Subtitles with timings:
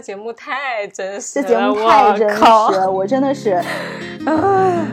[0.00, 3.52] 节目太真实了，这节目太真实了，我真的是，
[4.26, 4.86] 啊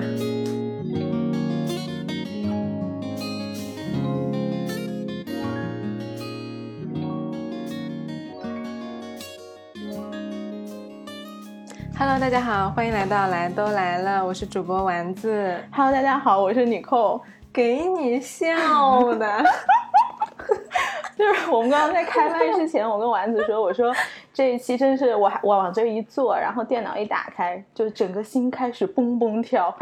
[11.97, 17.21] Hello，大家好，欢迎来到来都来了，我是主播丸子，Hello，大家好，我是妮蔻。
[17.53, 18.49] 给你笑
[19.13, 19.43] 的，
[21.17, 23.95] 就是我们刚刚在开麦之前，我跟丸子说，我说
[24.35, 29.73] 这一期真是我还我往这一坐，然后电脑一打开，就整个心开始蹦蹦跳。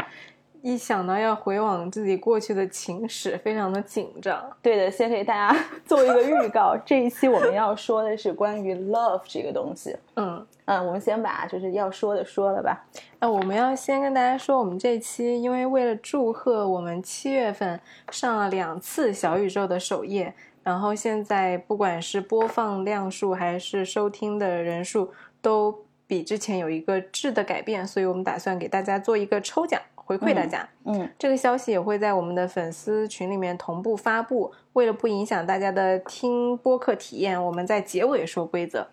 [0.62, 4.40] 一想到要回往自己过去的情史，非常的紧张。
[4.62, 9.94] 对的，先给大家 做一个预告，这一期我们要说的是关于 love 这个东西。
[10.14, 12.86] 嗯，嗯，我们先把就是要说的说了吧。
[13.18, 17.78] 那我们要先跟大家说，我们这期因为为了祝贺我们七月份
[18.10, 20.32] 上了两次小宇宙的首页，
[20.64, 29.80] 然后现在不管是播放量数还是收听的人数，都比之前有一个质的改变，所以我们打算给大家做一个抽奖。
[30.06, 34.52] 回馈大家，嗯，这个消息也会在我们的粉丝群里面同步发布。
[34.74, 38.86] 为了不影响大家的听播客体验，我们在结尾说规则。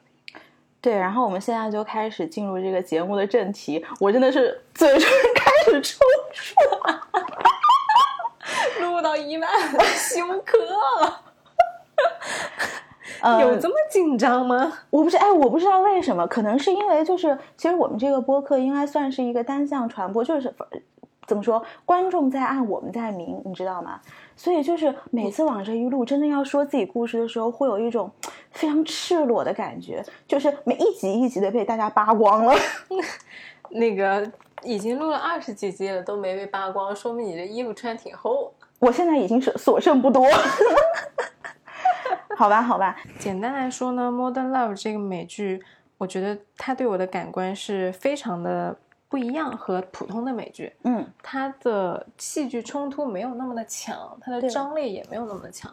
[0.79, 3.85] 对，然后我们现在就开始进入这个节目的正题。
[3.99, 5.99] 我真的是嘴唇 开始抽
[6.33, 6.53] 搐。
[8.79, 9.49] 录到一半
[9.93, 10.57] 休克
[11.03, 11.21] 了，
[13.21, 14.71] 呃有这么紧张吗？
[14.89, 20.51] 我不是，哎，我不知道为什么，可能是因为就是，其实我们这个播客应该算是一个单向传播，就是
[21.27, 24.01] 怎么说，观众在暗，我们在明，你知道吗？
[24.35, 28.09] 所以就是每次往这一录，真的要说自己故事的时候，会有一种
[28.49, 32.55] 非常赤裸的感觉，就是每一集一集的被大家扒光了。
[33.69, 34.29] 那个
[34.63, 38.51] 已经录了二十几集了，都没被扒光，说明你的衣服穿挺厚。
[38.79, 40.25] 我现在已经是所剩不多。
[42.41, 45.63] 好吧，好吧，简单来说呢，《Modern Love》这个美剧，
[45.99, 48.75] 我觉得它对我的感官是非常的
[49.07, 55.71] 不一样，和普通的美剧，嗯，它的戏剧冲突没有那么的强，它的张力也没有那么的强，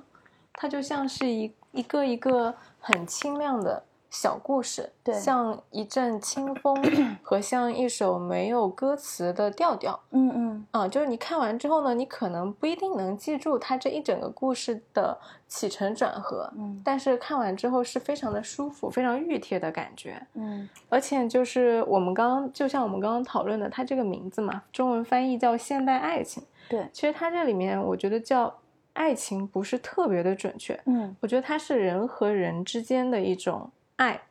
[0.53, 6.77] 它就像是一一个一个很清亮的小故事，对像一阵清风
[7.23, 9.99] 和像一首没有歌词的调调。
[10.11, 20.21] 嗯嗯，啊，就是你看完之后呢，你可能不一定能记住它这一整个故事的起承转合，嗯但是看完之后是非常的舒服、非常熨帖的感觉。
[20.35, 26.43] 嗯而且就是我们刚刚，就像我们刚刚讨论的，它这个名字嘛，中文翻译叫现代爱情。
[26.71, 28.55] 对，其实它这里面我觉得叫
[28.95, 34.23] 爱情不是特别的准确，嗯，我觉得它是人和人之间的一种爱。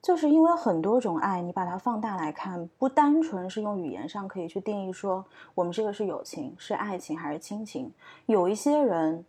[0.00, 5.22] 就是因为很多种爱，你把它放大来看，不单纯是用语言上可以去定义说
[5.56, 7.92] 我们这个是友情、是爱情还是亲情。
[8.26, 9.24] 有一些人，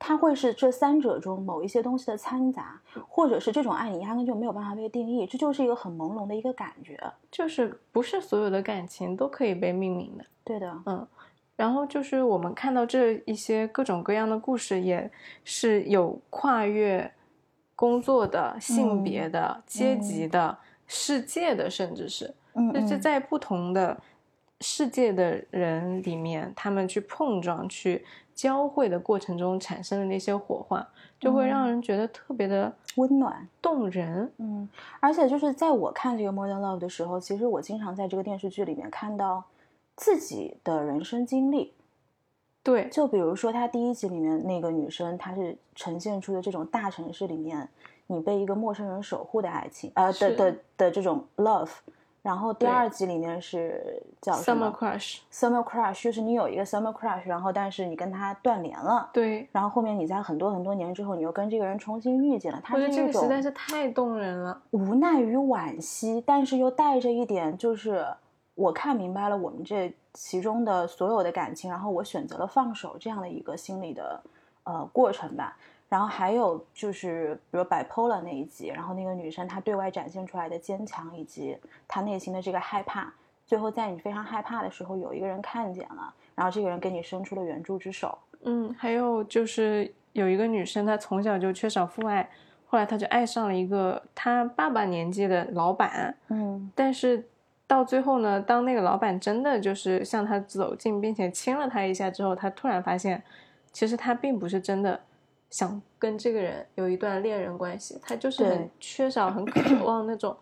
[0.00, 7.00] 他会是这三者中某一些东西的掺杂，或者是这种爱你压根就没有办法被定义，这就是一个很朦胧的一个感觉。
[7.30, 10.24] 就是不是所有的感情都可以被命名的。
[10.42, 11.06] 对的，嗯，
[11.54, 15.08] 然后就是我们看到这一些各种各样的故事，也
[15.44, 17.10] 是有跨越
[17.74, 20.56] 工作的、性别的、阶级的、
[20.86, 23.98] 世界的，甚至是，嗯就是嗯在不同的
[24.60, 30.86] 世界的人里面，他们去碰撞、去交汇的过程中产生的那些火花，
[31.18, 33.48] 就会让嗯人觉得特别的温暖。
[33.60, 34.30] 动人。
[34.38, 34.68] 嗯，
[35.00, 39.44] 而且就是在我看这个《Modern Love》的时候，其实我经常在这个电视剧里面看到
[39.96, 41.72] 自己的人生经历。
[42.62, 47.68] 对，就比如说，他第一集里面那个女生，她是呈现出的这种大城市里面
[48.06, 51.70] 你被一个陌生人守护的爱情，呃的的的这种 love。
[52.22, 64.62] 然后第二集里面是叫什么 Summer Crush，summer crush，就是你有一个 summer crush，然后但是你跟他断联了，对，然后后面你在很多很多年之后，你又跟这个人重新遇见了，他我是这个实在是太动人了。
[64.70, 68.06] 无奈与惋惜，但是又带着一点，就是
[68.54, 74.22] 我看明白了我们这其中的所有的感情，然后我选择了放手这样的一个心理的
[74.64, 75.56] 呃过程吧。
[75.88, 81.54] 然后还有就是，比如 bipolar 那一集，然后那个女生她对外展现出来的坚强，以及
[81.86, 83.12] 她内心的这个害怕，
[83.46, 88.16] 最后在你非常害怕的时候，有一个人看见了，然后这个人给你伸出了援助之手。
[88.44, 92.26] 嗯，还有就是有一个女生，她从小就缺少父爱，
[92.66, 97.28] 后来她就爱上了一个她爸爸年纪的老板，嗯但是
[97.72, 103.22] 到最后呢，当那个老板真的就是向他走近，并且亲了他一下之后，他突然发现，
[103.72, 105.00] 其实他并不是真的
[105.48, 110.36] 想跟这个人有一段恋人关系，他就是很缺少、很渴望那种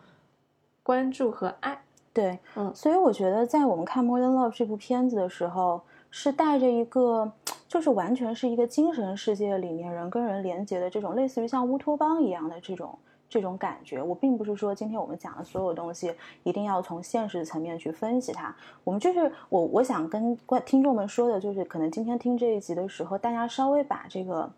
[0.83, 1.81] 关注和爱。
[2.13, 7.31] 对，嗯所以我觉得在我们看《Modern Love》这部片子的时候，是带着一个，
[7.69, 12.99] 就是完全是一个精神世界里面人跟人连接的这种类似于像乌托邦一样的这种
[13.31, 14.03] 这种感觉。
[14.03, 16.13] 我并不是说今天我们讲的所有东西
[16.43, 18.55] 一定要从现实层面去分析它，
[18.85, 24.51] 我们就是我我想跟观听众们说的就是，可能今天听这一集的时候，大家稍微把这个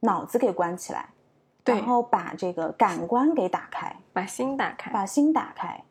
[0.00, 1.08] 脑子给关起来，
[1.62, 4.90] 对然后把这个感官给打开，把心打开。
[4.90, 5.82] 把心打开。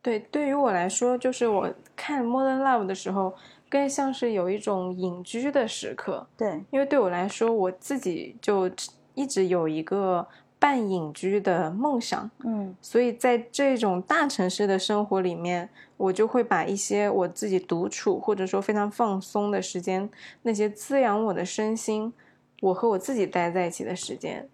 [0.00, 3.34] 对，对于我来说，就是我看《Modern Love》的时候，
[3.68, 6.26] 更像是有一种隐居的时刻。
[6.36, 8.70] 对，因为对我来说，我自己就
[9.14, 10.26] 一直有一个
[10.58, 20.08] 半隐居的梦想，嗯所以在这种大城市的生活里面，我就会把一些我自己独处或者说非常放松的时间，
[20.42, 22.12] 那些滋养我的身心，
[22.60, 24.48] 我和我自己待在一起的时间，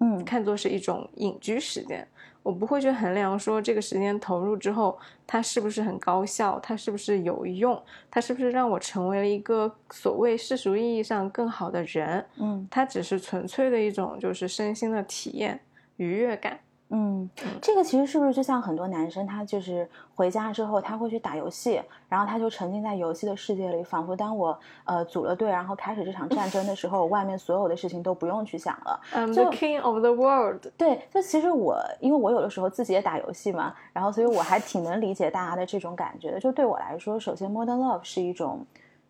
[0.00, 2.08] 嗯看作是一种隐居时间。
[2.46, 4.96] 我不会去衡量说这个时间投入之后，
[5.26, 12.24] 它是不是很高效，它是不是有用，它是不是让我成为了一个所谓世俗意义上更好的人。
[12.38, 15.58] 嗯它只是纯粹的一种就是身心的体验
[15.96, 16.60] 愉悦感。
[16.88, 17.28] 嗯，
[17.60, 29.00] 这个其实是不是就像很多男生，他就是回家之后他会去打游戏，然后他就沉浸在游戏的世界里，仿佛当我呃组了队，然后开始这场战争的时候， 外面所有的事情都不用去想了。
[29.12, 30.64] I'm 就 the king of the world。
[30.76, 36.38] 对，就其实我因为我有的时候自己也打游戏嘛，然后所以我还挺能理解大家的这种感觉的。
[36.38, 38.64] 就对我来说，首先《Modern Love》是一种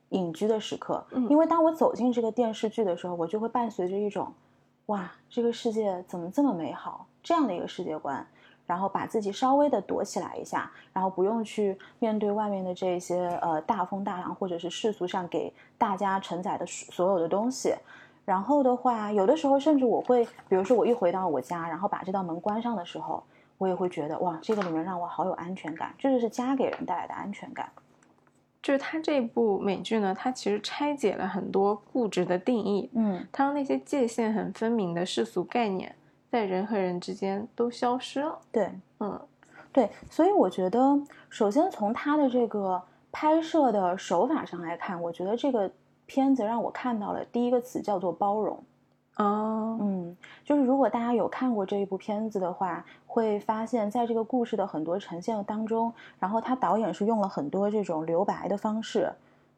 [0.08, 4.32] 隐居的时刻，嗯因为当我走进这个电视剧的时候，我就会伴随着一种
[4.86, 8.24] 哇，这个世界怎么这么美好这样的一个世界观。
[8.68, 17.72] 然后把自己稍微的躲起来一下，然后不用去面对外面的这些呃大风大浪，或者是世俗上给大家承载的所有的东西。
[18.24, 23.22] 然后的话，有的时候甚至我会，比如说我一回到我家，然后把这道门关上的时候，
[23.56, 27.70] 我也会觉得哇，这个里面让我好有安全感，这就是家给人带来的安全感。
[28.60, 35.94] 就是它这部美剧呢，它其实拆解了很多固执的定义，嗯它让那些界限很分明的世俗概念，
[36.36, 38.38] 在人和人之间都消失了。
[38.52, 39.18] 对嗯，
[39.72, 40.78] 对，所以我觉得，
[41.30, 45.70] 首先从他的这个拍摄的手法上来看，我觉得这个
[46.04, 48.62] 片子让我看到了第一个词叫做包容。
[49.16, 59.10] 哦，嗯，就是如果大家有看过这一部片子的话，会发现在这个故事的很多呈现当中，然后他导演是用了很多这种留白的方式，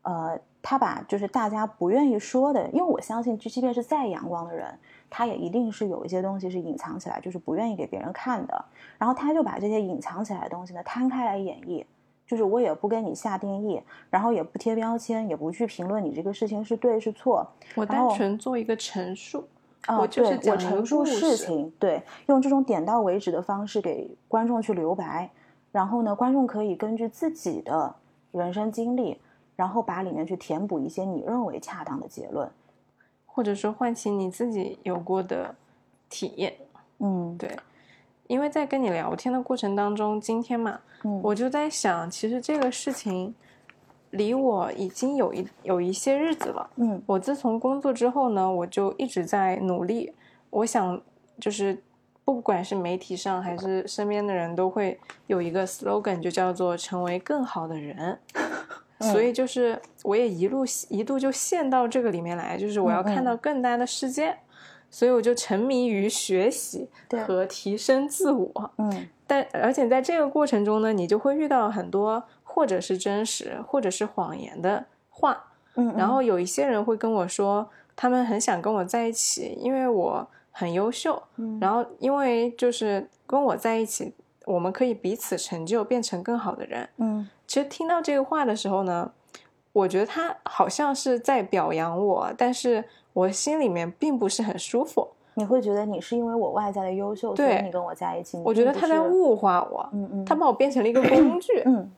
[0.02, 4.78] 呃，他把就是大家不愿意说的，因为我相信，就即便是再阳光的人，
[5.08, 8.64] 他也一定是有一些东西是隐藏起来，就是不愿意给别人看的。
[8.98, 11.84] 然后他就把这些隐藏起来的东西呢摊开来演绎，
[12.26, 19.48] 就是我也不跟你下定义，然后也不贴标签，也不去评论你这个事情是对是错，我单纯做一个陈述。
[19.86, 25.30] 啊，我就是对我陈述事情，对，用这种点到为止的方式给观众去留白，
[25.72, 27.94] 然后呢，观众可以根据自己的
[28.32, 29.18] 人生经历，
[29.58, 32.48] 然后把里面去填补一些你认为恰当的结论。
[33.26, 35.54] 或者说唤起你自己有过的
[36.08, 36.54] 体验。
[36.98, 37.56] 嗯，对，
[38.26, 43.32] 因为在跟你聊天的过程当中，今天嘛，嗯，我就在想，其实这个事情
[44.10, 46.68] 离我已经有一有一些日子了。
[46.76, 50.12] 嗯我自从工作之后呢，我就一直在努力。
[50.50, 51.00] 我想，
[51.38, 51.80] 就是
[52.24, 58.18] 不管是媒体上还是身边的人都会有一个 slogan，就叫做“成为更好的人”。
[59.00, 64.36] 所以就是我也一路一度就陷到这个里面来，就是我要看到更大的世界，
[64.90, 66.88] 所以我就沉迷于学习
[67.26, 68.70] 和提升自我。
[68.78, 69.08] 嗯。
[69.26, 81.58] 但而且在这个过程中呢，你就会遇到很多或者是真实或者是谎言的话，嗯，然后有一些人会跟我说，他们很想跟我在一起，因为我很优秀，嗯。
[81.60, 84.14] 然后因为就是跟我在一起，
[84.54, 86.88] 我们可以彼此成就，变成更好的人。
[86.96, 89.10] 嗯其实听到这个话的时候呢，
[89.72, 95.08] 我觉得他好像是在表扬我，但是我心里面并不是很舒服。
[95.34, 98.36] 你会觉得你是因为我外在的优秀，所以你跟我在一起。
[98.44, 101.62] 我觉得他在物化我，嗯嗯，他把我变成了一个工具。
[101.64, 101.90] 嗯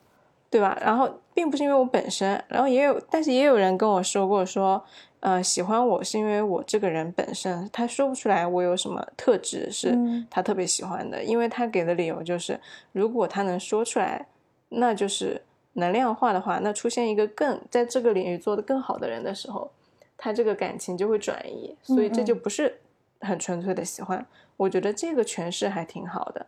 [0.51, 0.77] 对吧？
[0.81, 4.83] 然后并不是因为我本身，然后也有，但是也有人跟我说过说，
[5.21, 12.59] 呃，喜欢我是因为我这个人本身，他说不出来我有什么特质是嗯他特别喜欢的，因为他给的理由就是，
[12.91, 14.27] 如果他能说出来，
[14.67, 15.41] 那就是
[15.73, 19.71] 能量化的话，那出现一个更在这个领域做得更好的人的时候，
[20.17, 22.77] 他这个感情就会转移，所以这就不是
[23.21, 24.25] 很纯粹的喜欢。
[24.57, 26.45] 我觉得这个诠释还挺好的，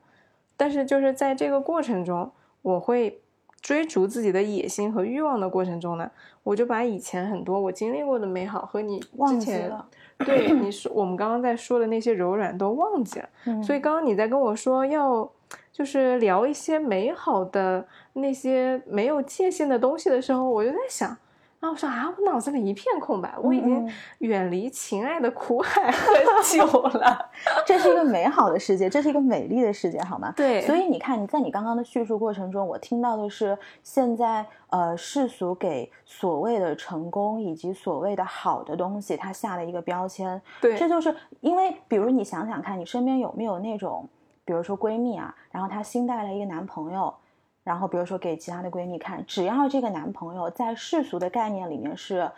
[0.57, 2.29] 但是就是在这个过程中，
[2.61, 3.21] 我会
[3.63, 6.11] 追逐自己的野心和欲望的过程中呢，
[6.43, 9.87] 我就把以前很多我经历过的美好和你忘记之前了。
[10.19, 13.29] 对你说我们刚刚在说的那些柔软都忘记了。
[13.45, 15.27] 嗯所以刚刚你在跟我说要
[15.71, 21.17] 就是聊一些美好的那些没有界限的东西的时候，我就在想
[21.63, 26.65] 然后我说啊，我脑子里一片空白，我已经嗯远离情爱的苦海很久
[26.99, 27.31] 了。
[27.65, 30.33] 这是一个美好的世界，这是一个美丽的世界，好吗？
[30.35, 40.41] 对，所以你看，你在你刚刚的叙述过程中，我听到的是现在呃世俗给所谓的成功以及所谓的好的东西，它下了一个标签。
[40.59, 44.05] 对这就是因为，比如你想想看，你身边有没有那种，
[44.43, 47.13] 比如说闺蜜啊，然后她新带了一个男朋友，
[47.63, 52.29] 然后比如说给其他的闺蜜看，只要这个男朋友在世俗的概念里面是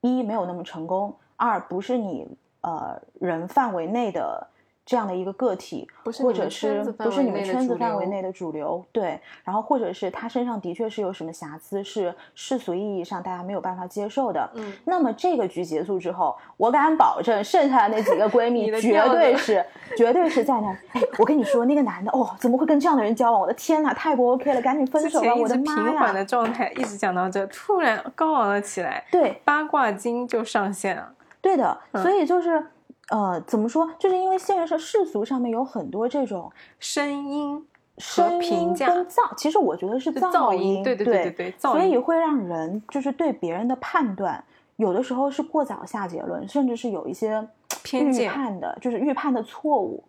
[0.00, 2.26] 一没有那么成功，二不是你
[2.60, 4.46] 呃人范围内的
[4.88, 19.62] 这样的一个个体，或者是不是你们圈子范围内的主流，对，然后或者是他身上的确是有什么瑕疵，是世俗意义上大家没有办法接受的，嗯，那么这个局结束之后，我敢保证，剩下的那几个闺 蜜绝对是，
[19.94, 20.74] 绝对是在那
[21.18, 23.42] 我跟你说，那个男的，哦，怎么会跟这样的人交往？
[23.42, 25.34] 我的天哪，太不 OK 了，赶紧分手吧！
[25.34, 25.82] 我的妈呀！
[25.82, 31.12] 平缓的状态，一直讲到这，突然高昂了起来，对，八卦精就上线了。
[31.42, 32.64] 对的，嗯所以就是，
[33.10, 33.90] 呃，怎么说？
[33.98, 44.44] 就是因为现实世俗上面有很多这种声音声音跟噪，其实我觉得是是噪噪音对对对对所以会让人就是对别人的判断，
[44.76, 47.48] 有的时候是过早下结论，甚至是有一些
[47.82, 50.04] 偏见的，就是预判的错误。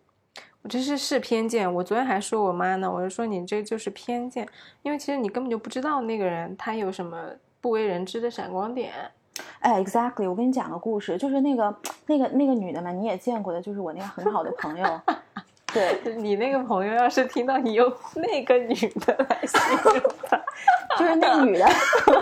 [0.62, 1.72] 我这是是偏见。
[1.72, 4.46] 我昨天还说我妈呢，我就说你这就是偏见，
[4.82, 7.18] 因为其实你根本就不知道那个人他有什么
[7.62, 8.92] 不为人知的闪光点。
[9.60, 11.74] 哎，exactly，我跟你讲个故事，就是那个
[12.06, 15.00] 那个那个女的嘛，你也见过的，就是我那个很好的朋友，
[15.72, 20.40] 对， 你那个朋友要是听到你用那个女的来形容她，
[20.98, 21.66] 就是那女的，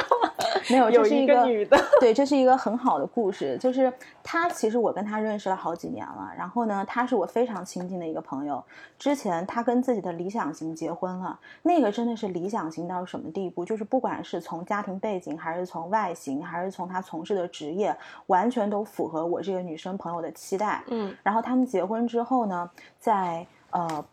[0.71, 3.57] 没有，有这是一个女的， 对，这是一个很好的故事。
[3.59, 3.93] 就是
[4.23, 6.31] 她，其实我跟她认识了好几年了。
[6.37, 8.63] 然后呢，她是我非常亲近的一个朋友。
[8.99, 13.65] 之前她跟自己的理想型结婚了，那个真的是理想型到什么地步？
[13.65, 20.83] 就是不管是从家庭背景，还是从外形，还是从她从事的职业，完全都符合我这个女生朋友的期待。
[20.89, 24.05] 嗯然后他们结婚之后呢，在呃，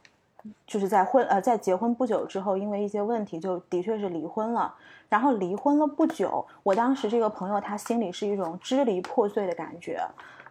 [0.67, 4.73] 就是在婚呃在结婚不久之后，因为一些问题，就的确是离婚了。
[5.07, 9.99] 然后离婚了不久，我当时这个朋友他心里是一种支离破碎的感觉。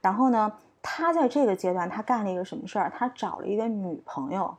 [0.00, 2.92] 然后呢，他在这个阶段他干了一个什么事儿？
[2.96, 4.56] 他找了一个女朋友，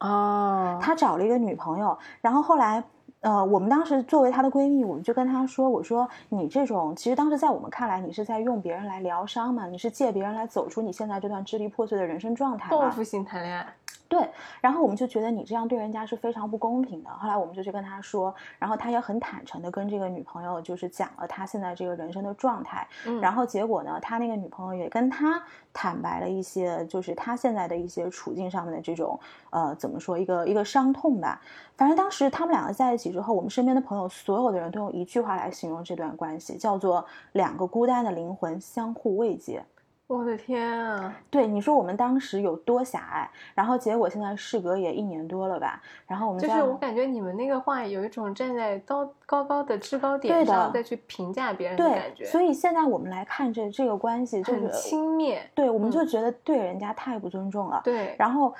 [0.00, 2.82] 哦，他找了一个女朋友，然后后来。
[3.20, 12.70] 呃，我们当时作为她的闺蜜，我们就跟她说：“我说你这种，其实当时在我们看来，你是在用别人来疗伤嘛，你是借别人来走出你现在这段支离破碎的人生状态。
[12.70, 13.66] 报复性谈恋爱，
[14.08, 14.28] 对，
[14.60, 17.10] 然后我们就觉得你这样对人家是非常不公平的。
[17.10, 22.86] 后来我们就去跟他说，然后他也很坦诚的跟这个女朋友就是讲了他现在这个人生的状态。
[23.04, 29.18] 嗯然后结果呢，他那个女朋友也跟他坦白了一些，就是他现在的一些处境上面的这种
[29.50, 31.40] 呃怎么说一个一个伤痛吧。
[31.76, 39.64] 反正当时他们两个在一起之后，我们身边的朋友所有的人都用一句话来形容这段关系，叫做两个孤单的灵魂相互慰藉。
[40.08, 41.16] 我的天啊！
[41.28, 55.38] 对，你说我们当时有多狭隘，然后结果现在事隔也一年多了吧，然后我们就是我感觉你们那个话有一种站在高高高的制高点上再去评价别人的感觉，对，所以现在我们来看这这个关系，就是很轻蔑。
[55.54, 57.80] 对，我们就嗯觉得对人家太不尊重了。
[57.82, 58.54] 对，然后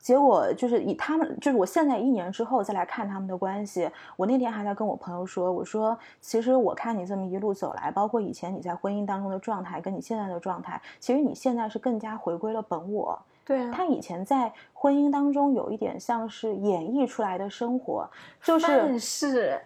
[0.00, 13.18] 结果就是以他们，就是我现在一年之后再来看他们的关系，我那天还在跟我朋友说，我说其实我看你这么一路走来，包括以前你在婚姻当中的状态，跟你现在的状态，其实你现在是更加回归了本我。
[13.44, 18.08] 对啊，他以前在婚姻当中有一点像是演绎出来的生活，
[18.42, 19.60] 就是但是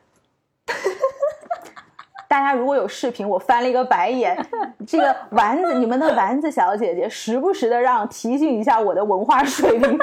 [2.34, 4.36] 大家如果有视频，我翻了一个白眼。
[4.84, 9.96] 这个丸子，你们的丸子小姐姐，时不时的让提醒一下我的文化水平。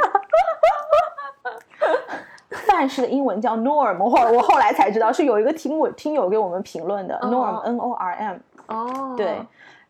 [2.66, 9.38] 范式的英文叫 norm，我后我后来才知道是有一个听我听友给我们评论的、哦 norm n o r m，哦，对。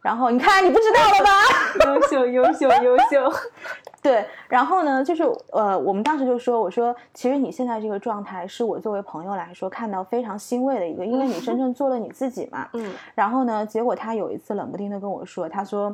[0.01, 1.29] 然后你看，你不知道了吧？
[1.85, 3.31] 优秀优秀优秀，
[4.01, 12.67] 对，然后呢，就是呃，我们当时就说，我说，其实你现在这个状态是我作为朋友来说看到非常欣慰的一个，因为你真 正做了你自己嘛。
[12.73, 15.93] 嗯然后呢，结果他有一次冷不丁的跟我说，他说，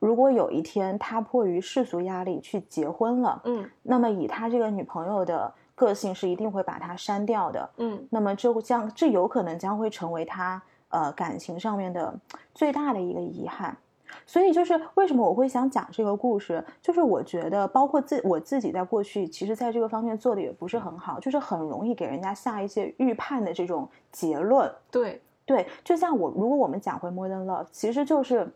[0.00, 7.70] 如果有一天他迫于世俗压力去结婚了，嗯那么以他这个女朋友的个性是一定会把他删掉的。
[7.76, 12.12] 嗯那么这会将这有可能将会成为他呃感情上面的
[12.52, 13.76] 最大的一个遗憾。
[14.26, 24.70] 所以就是为什么我会想讲这个故事，就是我觉得包括自我自己在过去，其实在这个方面做的也不是很好，就是很容易给人家下一些预判的这种结论。
[24.90, 28.52] 对，对，就像我，如果我们讲回 Modern Love，其实就是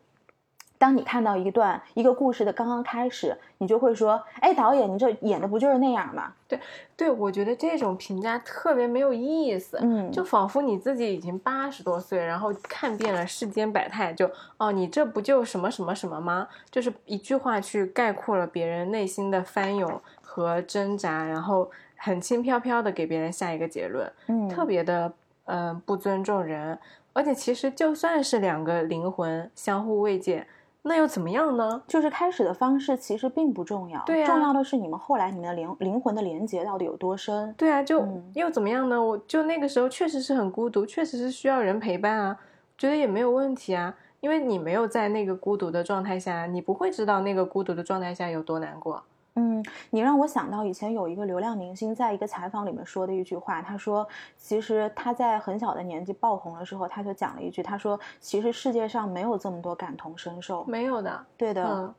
[0.80, 6.58] 当你看到一段一个故事的刚刚开始，你就会说：“哎，导演，你这演的不就是那样吗？”对
[6.96, 16.48] 对，我觉得这种评价特别没有意思，嗯，就仿佛你自己已经八十多岁，然后看遍了世间百态，就哦，你这不就什么什么什么吗？
[16.70, 25.12] 就是一句话去概括了别人内心的翻涌和挣扎，然后很轻飘飘的给别人下一个结论，嗯，特别的
[25.44, 26.78] 嗯、呃不尊重人。
[27.12, 30.46] 而且其实就算是两个灵魂相互慰藉，
[30.82, 31.82] 那又怎么样呢？
[31.86, 37.52] 就是开始的方式其实并不重要，对呀重要的是你们后来你们的灵灵魂的连接到底有多深。
[37.58, 39.02] 对啊，就嗯又怎么样呢？
[39.02, 42.38] 我就那个时候确实是很孤独，确实是需要人陪伴啊，
[42.78, 49.02] 觉得也没有问题啊，因为你没有在那个孤独的状态下，你不会知道那个孤独的状态下有多难过。
[49.34, 54.06] 嗯，你让我想到以前有一个流量明星在一个采访里面说的一句话，他说，
[54.36, 60.64] 其实他在很小的年纪爆红的时候，他就讲了一句，他说，其实世界上没有这么多感同身受。
[60.64, 61.94] 没有的，对的，嗯，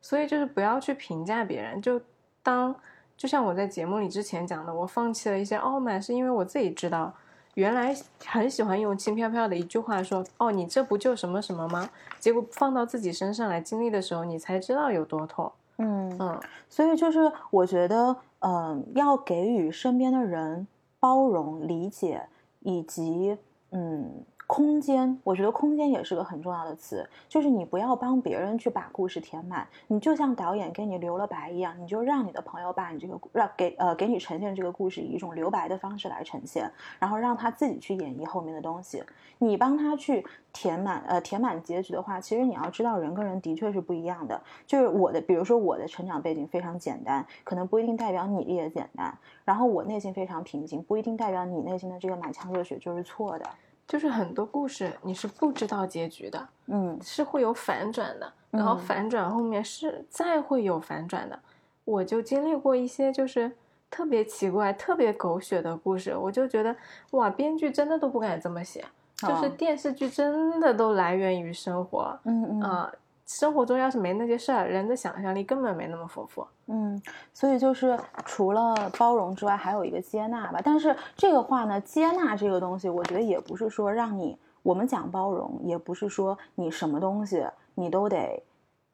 [0.00, 2.00] 所以就是不要去评价别人，就
[2.42, 2.74] 当
[3.16, 7.12] 就像我在节目里之前讲的，我放弃了一些傲慢，是因为我自己知道，
[7.54, 11.88] 原来很喜欢用轻飘飘的一句话说，哦，你这不就什么什么吗？
[12.20, 15.50] 结果放到自己身上来经历的时候，你才知道有多痛。
[15.78, 20.66] 嗯嗯，所以就是我觉得，嗯、要给予身边的人
[21.00, 22.28] 包容、理解
[22.60, 23.36] 以及
[23.70, 25.18] 嗯空间。
[25.24, 39.02] 我觉得空间也是个很重要的词，就是你不要帮别人去把故事填满，你就像导演给你留了白一样，你就让你的朋友把你这个让给呃给你呈现这个故事以一种留白的方式来呈现，然后让他自己去演绎后面的东西。
[39.38, 44.40] 你帮他去填满呃填满结局的话，其实你要知道人跟人的确是不一样的。
[44.66, 49.12] 就是我的，比如说我的成长背景非常简单，可能不一定代表你也简单。
[49.44, 53.44] 然后我内心非常平静，不一定代表你内心的这个满腔热血就是错的。
[53.86, 56.98] 就是很多故事你是不知道结局的，嗯。
[57.02, 58.78] 是会有反转的，然后嗯。
[58.78, 61.38] 反转后面是再会有反转的。
[61.84, 63.52] 我就经历过一些就是
[63.90, 66.74] 特别奇怪、特别狗血的故事，我就觉得
[67.10, 68.84] 哇，编剧真的都不敢这么写，
[69.16, 69.48] 就是哦。
[69.50, 72.62] 电视剧真的都来源于生活嗯嗯。
[72.62, 72.92] 啊、
[73.26, 76.46] 生活中要是没那些事儿，人的想象力根本没那么丰富。
[76.66, 77.00] 嗯，
[77.32, 80.60] 所以就是除了包容之外，还有一个接纳吧。
[80.62, 88.42] 但是这个话呢，接纳这个东西，我觉得也不是说让你我们讲包容，也不是说你什么东西你都得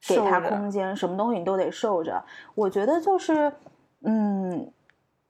[0.06, 2.24] 给他空间，什么东西你都得受着。
[2.54, 3.52] 我觉得就是，
[4.02, 4.72] 嗯，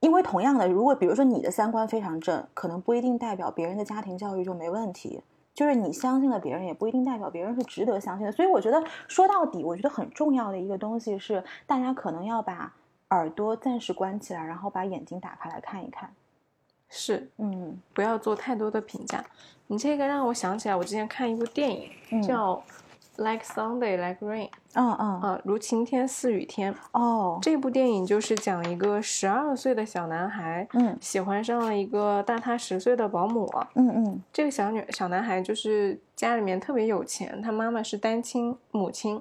[0.00, 5.22] 因为同样的，如果比如说你的三观非常正，可能不一定代表别人的家庭教育就没问题。
[5.52, 8.32] 就是你相信了别人，也不一定代表别人是值得相信的。
[8.32, 12.72] 所以我觉得说到底，我觉得很重要的一个东西是，大家可能要把
[13.10, 16.10] 耳朵暂时关起来，然后把眼睛打开来看一看。
[16.88, 19.24] 是，嗯不要做太多的评价。
[19.66, 22.56] 你这个让我想起来，我之前看一部电影、嗯叫
[23.20, 26.74] 《Like Sunday Like Rain》嗯嗯啊，如晴天似雨天。
[26.92, 33.46] 哦这部电影就是讲一个十二岁的小男孩，嗯喜欢上了一个大他十岁的保姆。
[33.74, 39.20] 嗯嗯这个小女小男孩就是家里面特别有钱，他妈妈是单亲母亲，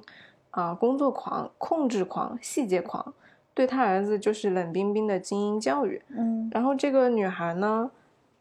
[0.51, 3.13] 啊、工作狂、控制狂、细节狂，
[3.53, 6.01] 对他儿子就是冷冰冰的精英教育。
[6.07, 7.91] 嗯然后这个女孩呢，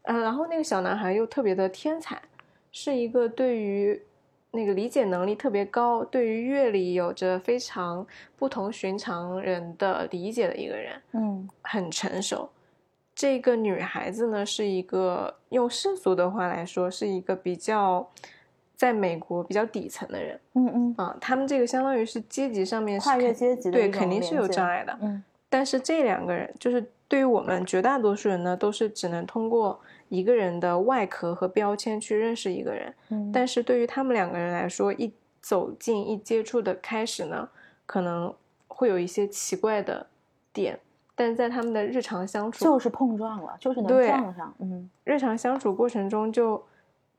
[0.03, 2.21] 呃，然后那个小男孩又特别的天才，
[2.71, 4.01] 是一个对于
[4.51, 8.05] 那个理解能力特别高，对于乐理有着非常
[8.37, 12.49] 不同寻常人的理解的一个人，嗯很成熟。
[13.13, 18.09] 这个女孩子呢，是一个用世俗的话来说，是一个比较
[18.75, 21.17] 在美国比较底层的人嗯嗯啊。
[21.19, 24.97] 他们这个相当于是阶级上面是跨越阶级的一种肯定是有障碍的。
[25.01, 32.93] 嗯但是这两个人，就是对于我们绝大多数人呢，都是只能通过一个人的外壳和标签去认识一个人。
[33.09, 37.49] 嗯，但是对于他们两个人来说，一走近、一接触的开始呢，
[37.85, 38.33] 可能
[38.67, 40.07] 会有一些奇怪的
[40.51, 40.79] 点，
[41.15, 44.53] 但是在他们的日常相处，就是碰撞了，就是能撞上。
[44.59, 46.63] 嗯日常相处过程中就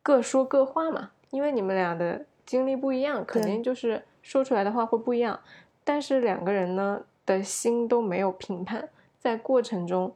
[0.03, 5.41] 各说各话嘛，因为你们俩的经历不一样，肯定就是说出来的话会不一样。
[5.83, 10.15] 但是两个人呢的心都没有评判，在过程中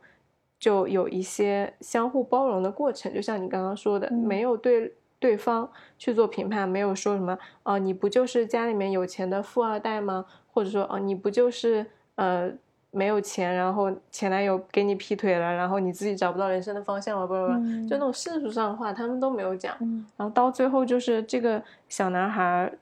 [0.64, 10.24] 就有一些相互包容的过程，就像你刚刚说的，嗯没有对对方去做评判，没有说什么哦、你不就是家里面有钱的富二代吗？
[10.50, 12.50] 或者说哦、你不就是呃
[12.90, 19.76] 没有钱，然后前男友给你劈腿了，然后你自己找不到人生的方向了，不不不，嗯就那种世俗上的话，他们都没有讲。
[19.80, 22.72] 嗯然后到最后就是这个小男孩，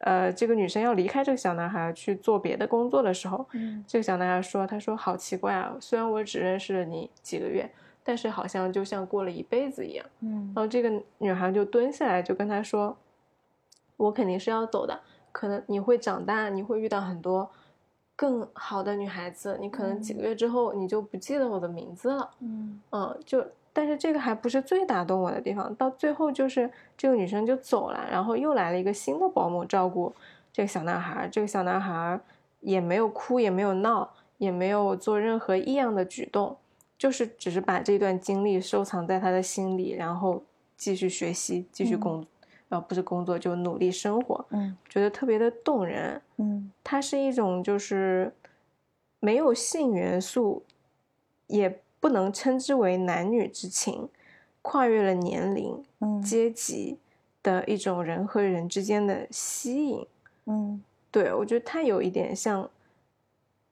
[0.00, 3.84] 呃，这个女生要离开这个小男孩去做别的工作的时候，嗯。
[3.86, 7.70] 这个小男孩说：“他说好奇怪啊，虽然我只认识了你几个月，
[8.02, 10.52] 但是好像就像过了一辈子一样。”嗯。
[10.54, 12.96] 然后这个女孩就蹲下来就跟他说
[13.98, 14.98] ：“我肯定是要走的，
[15.32, 17.50] 可能你会长大，你会遇到很多
[18.16, 22.80] 更好的女孩子，你可能几个月之后你就不记得我的名字了，嗯。
[22.90, 30.12] 嗯，就但是这个还不是最打动我的地方，到最后就是这个女生就走了，然后又来了一个新的保姆照顾
[30.52, 32.20] 这个小男孩，这个小男孩
[32.60, 36.56] 也没有哭，也没有闹，也没有做任何异样的举动，
[36.98, 40.42] 就是只是把这段经历收藏在他的心里，然后
[40.76, 42.26] 继续学习，继续工，
[42.70, 46.20] 呃，不是工作就努力生活，嗯觉得特别的动人。
[46.38, 48.32] 嗯它是一种就是
[49.20, 50.64] 没有性元素，
[51.46, 54.08] 也不能称之为男女之情，
[54.62, 56.98] 跨越了年龄、嗯阶级
[57.42, 60.06] 的一种人和人之间的吸引。
[60.46, 62.68] 嗯对我觉得它有一点像，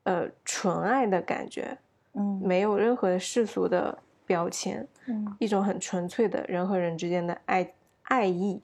[0.02, 1.78] 呃，纯爱的感觉，
[2.12, 8.60] 嗯没有任何世俗的标签，嗯一种很纯粹的人和人之间的爱爱意。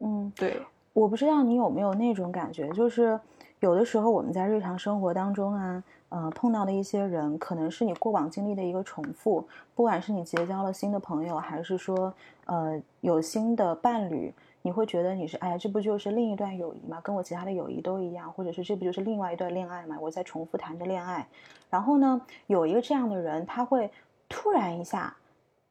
[0.00, 3.18] 嗯，对，我不知道你有没有那种感觉，就是
[3.60, 12.12] 有的时候我们在日常生活当中啊，呃，碰到的一些人，可能是你过往经历的一个重复，不管是你结交了新的朋友，还是说
[12.46, 17.00] 呃有新的伴侣，你会觉得你是哎呀，这不就是另一段友谊吗？
[17.02, 19.96] 跟我其他的友谊都一样，或者是这不就是另外一段恋爱吗？
[20.00, 21.26] 我在重复谈着恋爱，
[21.68, 23.90] 然后呢，有一个这样的人，他会
[24.28, 25.14] 突然一下。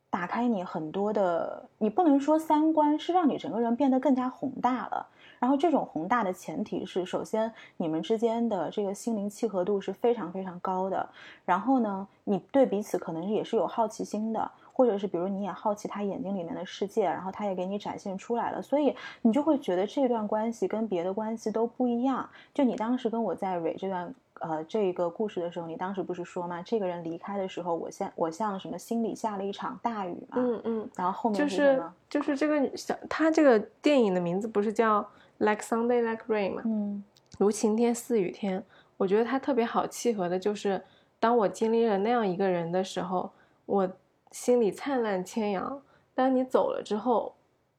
[0.10, 5.06] 打开你很多的，你不能说三观，是让你整个人变得更加宏大了。
[5.40, 11.08] 然后这种宏大的前提是，首先你们之间的这个心灵契合度是非常非常高的。
[11.46, 22.28] 然后呢，你对彼此可能也是有好奇心的，或者是比如你也好奇他眼睛里面的世界，然后他也给你展现出来了，所以你就会觉得这段关系跟别的关系都不一样。
[22.54, 24.14] 就你当时跟我在蕊这段。
[24.40, 26.62] 呃，这个故事的时候，你当时不是说吗？
[26.62, 30.36] 这个人离开的时候，我像我像什么心里下了一场大雨嘛。
[30.38, 31.94] 嗯嗯，然后后面就是是什么？
[32.08, 35.04] 就是这个小，他这个电影的名字不是叫
[35.40, 36.62] Like Sunday Like Rain 嘛？
[36.66, 37.04] 嗯。
[37.38, 38.64] 如晴天似雨天，
[38.98, 40.82] 我觉得它特别好契合的就是，
[41.20, 43.32] 当我经历了那样一个人的时候，
[43.68, 43.92] 我
[44.32, 45.82] 心里灿烂千阳；
[46.16, 47.36] 当你走了之后，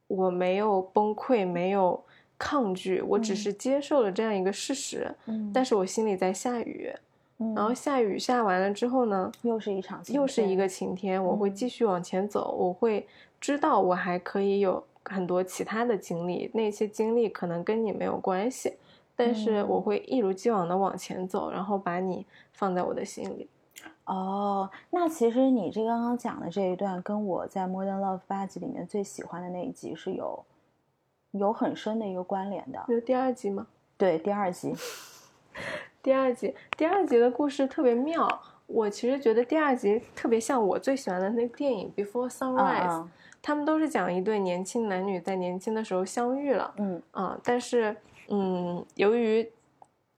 [0.07, 2.01] 我没有崩溃，没有
[2.37, 3.35] 抗拒，我只嗯。
[3.35, 5.13] 是接受了这样一个事实。
[5.25, 6.93] 嗯，但是我心里在下雨，
[7.39, 7.53] 嗯。
[7.53, 11.53] 然后下雨下完了之后呢，又是一场又是一个晴天，我会嗯。
[11.53, 13.05] 继续往前走，我会
[13.41, 18.73] 知道我还可以有很多其他的经历，那些经历可能跟你没有关系，
[19.15, 23.49] 但是我嗯会一如既往的往前走，然后把你放在我的心里。
[24.05, 30.43] 哦，那其实你这刚刚讲的这一段，跟我在《Modern Love》八集里面最喜欢的那一集是有
[31.31, 32.83] 有很深的一个关联的。
[32.87, 33.67] 有第二集吗？
[33.97, 34.73] 对，第二集，
[36.01, 38.27] 第二集，第二集的故事特别妙。
[38.65, 43.09] 我其实觉得第二集特别像我最喜欢的那个电影《Before 嗯 Sunrise》，嗯
[43.41, 47.95] 他们都是讲一对年轻男女在年轻的时候相遇了，嗯啊，但是
[48.27, 49.49] 嗯，由于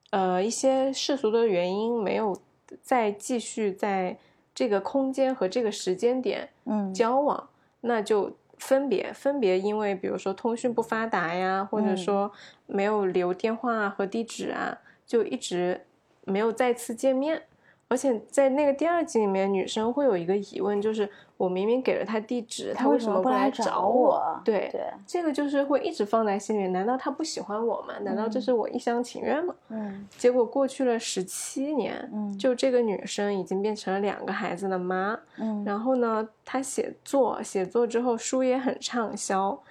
[0.10, 2.36] 呃一些世俗的原因，没有
[2.82, 4.18] 再继续在
[4.54, 7.50] 这个空间和这个时间点嗯交往，
[7.82, 12.32] 那就分别分别，因为比如说通讯不发达呀，或者嗯说
[12.66, 15.86] 没有留电话和地址啊，就一直
[16.26, 17.44] 没有再次见面。
[17.92, 24.42] 而且在那个第二集里面，女生会有一个疑问，就是我明明给了他地址，他为什么不来找我我？
[24.46, 26.70] 对，对，这个就是会一直放在心里。
[26.70, 27.94] 难道他不喜欢我吗？
[28.04, 29.54] 难道这嗯是我一厢情愿吗？
[29.68, 35.20] 嗯结果过去了十七年，嗯就这个女生已经变成了两个孩子的妈。
[35.38, 39.62] 嗯然后呢，她写作，写作之后书也很畅销。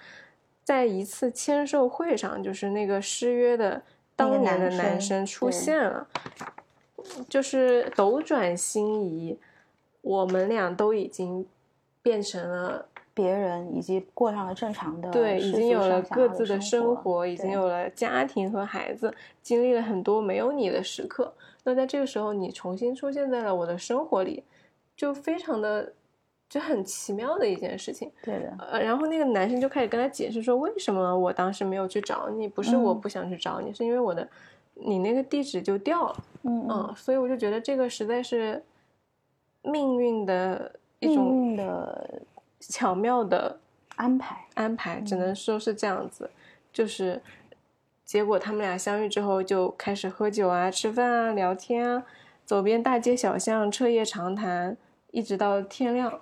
[0.63, 3.81] 在一次签售会上，就是那个失约的
[4.15, 6.07] 当年的男生出现了，
[7.29, 9.37] 就是斗转星移，
[10.01, 11.45] 我们俩都已经
[12.01, 21.33] 变成了别人以及过上了正常的对，已经有了各自的生生活，已经有了家庭和孩子，经历了很多没有你的时刻。
[21.63, 24.43] 那在这个时候，你重新出现在了我的生活里，
[24.95, 25.93] 就非常的
[26.49, 28.11] 就很奇妙的一件事情。
[28.23, 34.27] 对的，呃，然后那个男生就开始跟他解释说，为什么我当时没有去找你，不是我嗯不想去找你，是因为我的
[34.83, 36.23] 你那个地址就掉了。
[36.43, 38.63] 嗯嗯，所以我就觉得这个实在是
[39.61, 42.21] 命运的一命种运的
[42.59, 43.59] 巧妙的
[43.95, 46.29] 安排，安排，只嗯能说是这样子。
[46.73, 47.21] 就是
[48.05, 52.05] 结果他们俩相遇之后，就开始喝酒啊、吃饭啊、聊天啊，
[52.45, 54.75] 走遍大街小巷，彻夜长谈，
[55.11, 56.19] 一直到天亮。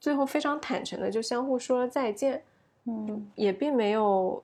[0.00, 2.44] 最后非常坦诚的就相互说了再见，
[2.84, 4.42] 嗯，也并没有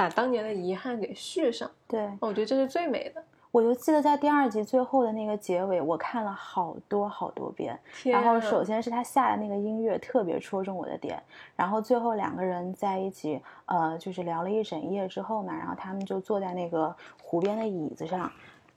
[0.00, 1.70] 把当年的遗憾给续上。
[1.86, 2.10] 对。
[2.20, 3.22] 我觉得这是最美的。
[3.50, 7.78] 我就记得在第二集最后的那个结尾，我看了好多好多遍。
[8.04, 11.22] 然后首先是他下的那个音乐特别戳中我的点，
[11.54, 18.32] 然后最后两个人在一起，呃，就是聊了一整夜之后嘛，然后他们就坐在那个湖边的椅子上，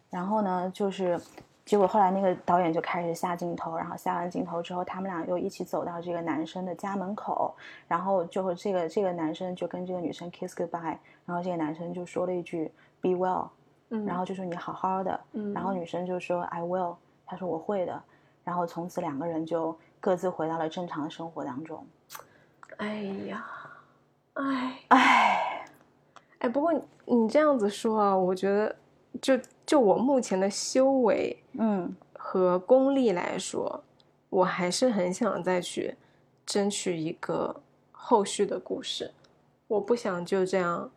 [0.09, 1.21] 然后呢，就是
[1.63, 7.53] 结果后来那个导演就开始下镜头，然后下完镜头之后，他们俩又一起走到这个男生的家门口，
[7.87, 13.49] 然后最后这个这个男生就跟这个女生 kiss goodbye，然后这个男生就说了一句 be well
[13.89, 14.05] 嗯。
[14.05, 15.53] 然后就说你好好的，嗯。
[15.53, 18.01] 然后女生就说 I will，他说我会的，
[18.43, 21.85] 然后从此两个人就各自回到了正常的生活当中。
[22.77, 23.45] 哎呀，
[24.33, 24.79] 哎。
[24.89, 25.65] 哎
[26.39, 26.73] 哎，不过
[27.05, 28.75] 你这样子说啊，我觉得
[29.21, 33.81] 就就我目前的修为，嗯，和功力来说，
[34.29, 35.95] 我还是很想再去
[36.45, 37.61] 争取一个
[37.93, 39.13] 后续的故事，
[39.67, 40.91] 我不想就这样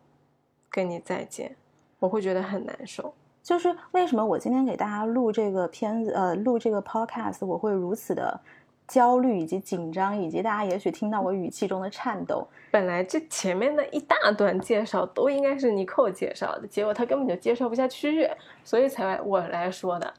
[0.69, 1.55] 跟你再见。
[1.99, 8.39] 我会觉得很难受，就是为什么我今天给大家录这个片子，呃，录这个 podcast，我会如此的
[8.87, 12.47] 焦虑以及紧张，以及大家也许听到我语气中的颤抖。
[12.69, 18.29] 本来这前面的一大段介绍都应该是尼寇介绍的，结果他根本就介绍不下去，
[18.63, 20.13] 所以才我来说的。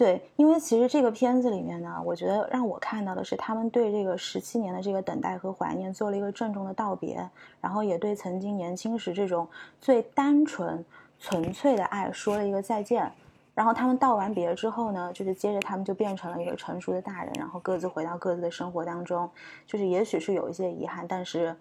[0.00, 7.28] 对，因为其实这个片子里面呢，我觉得让我看到的是他们对这个十七年的这个等待和怀念做了一个郑重的道别，
[7.60, 9.46] 然后也对曾经年轻时这种
[9.78, 10.82] 最单纯。
[11.18, 13.12] 纯粹的爱说了一个再见，
[13.54, 19.28] 然后他们道完别之后呢，就是接着他们就变成了一个成熟的大人，然后各自回到各自的生活当中。
[19.66, 21.54] 就是也许是有一些遗憾，但是，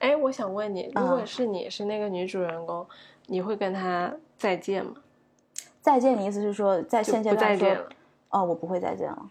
[0.00, 2.86] 哎，我想问你，如果是你是那个女主人公，
[3.24, 4.96] 你会跟她再见吗？
[5.86, 7.68] 再见，的意思是说在现阶段说？
[8.30, 9.30] 哦，我不会再见了。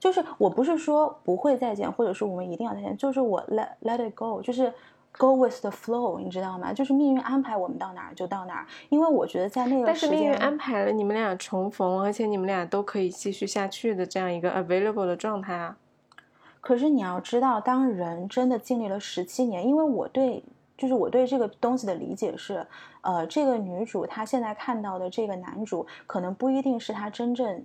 [0.00, 4.72] 就是我不是说不会再见，或者说我们一定要再见，就是我 let let it go，就是。
[5.16, 6.72] Go with the flow，你知道吗？
[6.72, 8.66] 就是命运安排我们到哪儿就到哪儿。
[8.88, 15.76] 因为我觉得在那个但是命运安排了你们俩重逢，而且你们俩都可以继续下去的这样一个 available 的状态啊。
[16.60, 20.42] 可是你要知道，当人真的经历了十七年，因为我对
[20.76, 22.66] 就是我对这个东西的理解是，
[23.00, 27.64] 呃，这个女主她现在看到的这个男主，可能不一定是她真正。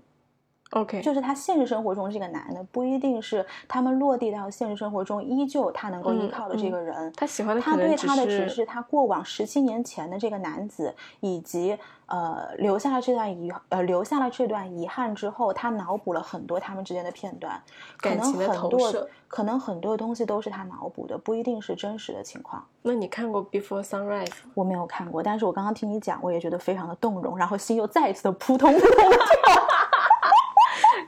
[0.71, 7.11] OK，就是他现实生活中这个男的不一定是他们落地到现实生活中依旧他能够依靠的这个人。
[7.17, 17.59] 他喜欢的他对他的只是他过往十七年前的这个男子，以及呃留下了这段遗呃留下了这段遗憾之后，他脑补了很多他们之间的片段，
[17.97, 22.63] 可能很多可能很多东西都是他脑补的，不一定是真实的情况。
[22.83, 24.27] 那你看过《Before Sunrise》？
[24.53, 29.67] 我没有看过，但是我刚刚听你讲，我也觉得非常的动容，然后心又再一次的扑通扑通跳。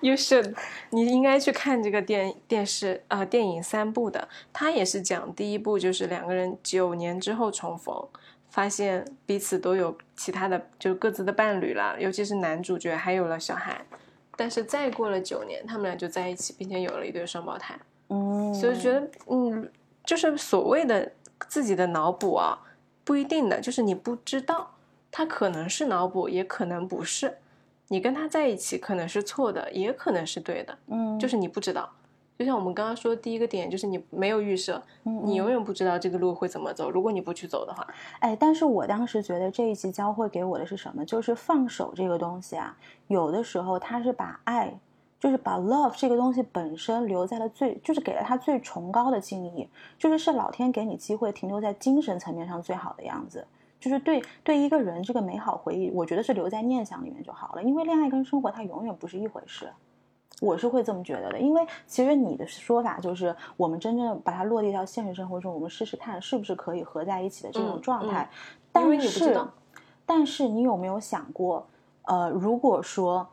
[0.02, 0.56] You should，
[0.90, 4.28] 你应该去看这个电电视啊电影三部的。
[4.52, 8.08] 它也是讲第一部，就是两个人九年之后重逢，
[8.50, 11.96] 发现彼此都有其他的，就各自的伴侣了。
[12.00, 13.86] 尤其是男主角还有了小孩，
[14.36, 17.80] 但是再过了九年，他们俩就在一起，并且有了一对双胞胎。
[18.10, 19.72] 嗯，所以觉得，嗯，
[20.04, 21.12] 就是所谓的
[21.48, 22.58] 自己的脑补啊，
[23.04, 24.74] 不一定的，就是你不知道，
[25.12, 27.38] 他可能是脑补，也可能不是。
[27.91, 31.89] 你跟他在一起可能是错的，也可能是对的，嗯，就是你不知道。
[32.39, 36.89] 就像我们刚刚说的第一个点，就是你没有预设，你永远不知道这个路会怎么走。
[36.89, 37.86] 如果你不去走的话，
[38.19, 41.04] 哎，但是我当时觉得这一集教会给我的是什么？
[41.04, 42.77] 就是放手这个东西啊，
[43.08, 44.73] 有的时候他是把爱，
[45.19, 49.67] 就是把 love 这个东西本身留在了最，就是给了他最崇高的敬意，
[49.99, 53.45] 就是是老天给你机会停留在精神层面上最好的样子。
[53.82, 57.63] 就是对对一个人这个美好回忆，我觉得是留在念想里面就好了。
[57.63, 59.67] 因为恋爱跟生活它永远不是一回事，
[60.39, 61.39] 我是会这么觉得的。
[61.39, 68.30] 因为其实你的说法就是，我们真正把它落地到现实生活中，我们试试看是不是可以合在一起的这种状态。
[68.72, 69.41] 但是，
[70.06, 71.65] 但是你有没有想过，
[72.04, 73.28] 呃，如果说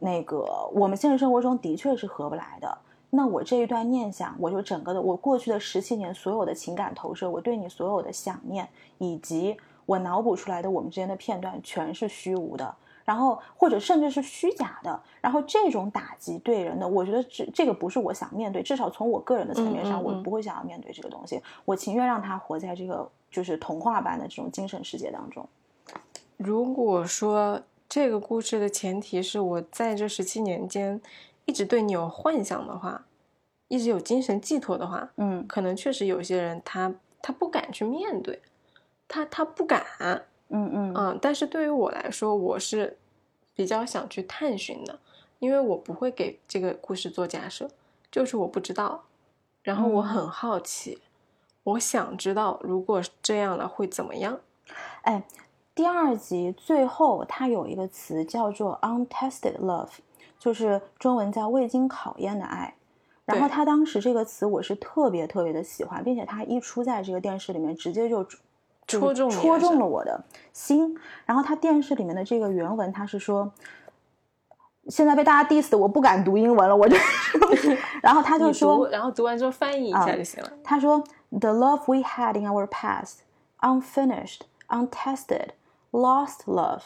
[0.00, 0.44] 那个
[0.74, 2.76] 我们现实生活中的确是合不来的，
[3.10, 8.68] 那我这一段念想，我就整个的我过去的十七年所有的情感投射，我对你所有的想念
[8.98, 9.56] 以及。
[9.86, 25.48] 我脑补出来的我们之间的片段全是虚无的，然后或者甚至是虚假的，然后这种打击对人的，我觉得这这个不是我想面对，至少从我个人的层面上，我不会想要面对这个东西，我情愿让他活在这个就是童话般的这种精神世界当中。
[26.36, 31.00] 如果说这个故事的前提是我在这十七年间
[31.44, 33.06] 一直对你有幻想的话，
[33.68, 38.42] 一直有精神寄托的话，嗯，可能确实有些人他他不敢去面对。
[39.08, 39.84] 他他不敢，
[40.48, 42.98] 嗯嗯嗯，但是对于我来说，我是
[43.54, 44.98] 比较想去探寻的，
[45.38, 47.68] 因为我不会给这个故事做假设，
[48.10, 49.04] 就是我不知道，
[49.62, 51.02] 然后我很好奇，
[51.62, 54.40] 我想知道如果这样了会怎么样。
[55.02, 55.22] 哎，
[55.74, 59.90] 第二集最后它有一个词叫做 untested love，
[60.38, 62.74] 就是中文叫未经考验的爱。
[63.24, 68.38] 然后他当时这个词我是特别特别的喜欢，并且他一出在这个电视里面，直接就就是
[68.86, 70.96] 戳中戳中了我的心。
[71.24, 73.52] 然后他电视里面的这个原文，他是说。
[74.88, 76.96] 现在被大家 diss 的，我不敢读英文了，我就，
[78.00, 80.52] 然后他就说，然后读完之后翻译一啊下就行了。
[80.62, 83.14] 他说：“The love we had in our past,
[83.62, 85.48] unfinished, untested,
[85.90, 86.82] lost love,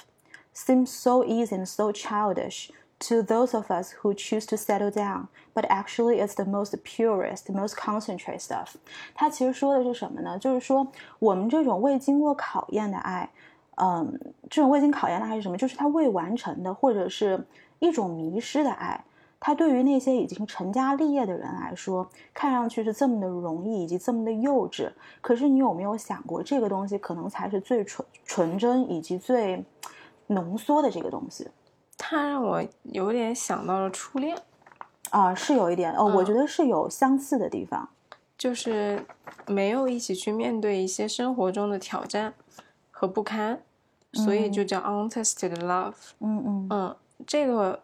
[0.54, 5.26] seems so easy and so childish to those of us who choose to settle down,
[5.54, 8.74] but actually it's the most purest, most concentrated stuff。”
[9.14, 10.38] 它其实说的是什么呢？
[10.38, 10.86] 就是说
[11.18, 13.28] 我们这种未经过考验的爱，
[13.76, 15.56] 嗯，这种未经考验的爱是什么？
[15.56, 17.44] 就是它未完成的，或者是
[17.78, 19.04] 一种迷失的爱。
[19.42, 24.92] 它对于那些已经成家立业的人来说，看上去是这么的容易，以及这么的幼稚。
[25.22, 29.64] 可是你有没有想过，这个东西可能才是最纯纯真以及最
[30.26, 31.48] 浓缩的这个东西
[32.02, 34.36] 它让我有点想到了初恋，
[35.10, 35.34] 啊？
[35.34, 37.90] 是有一点哦，我嗯觉得是有相似的地方。
[38.38, 39.04] 就是
[39.46, 42.32] 没有一起去面对一些生活中的挑战
[42.90, 43.60] 和不堪，
[44.14, 45.92] 所以就叫 untested love。
[46.20, 46.66] 嗯嗯。
[46.70, 47.82] 嗯，这个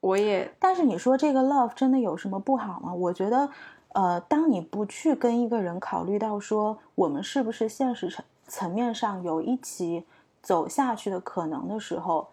[0.00, 2.94] 我也但是你说这个 love 真的有什么不好吗？
[2.94, 3.50] 我觉得，
[3.88, 10.04] 呃，当你不去跟一个人考虑到说我们是不是现实层层面上有一起
[10.40, 12.28] 走下去的可能的时候，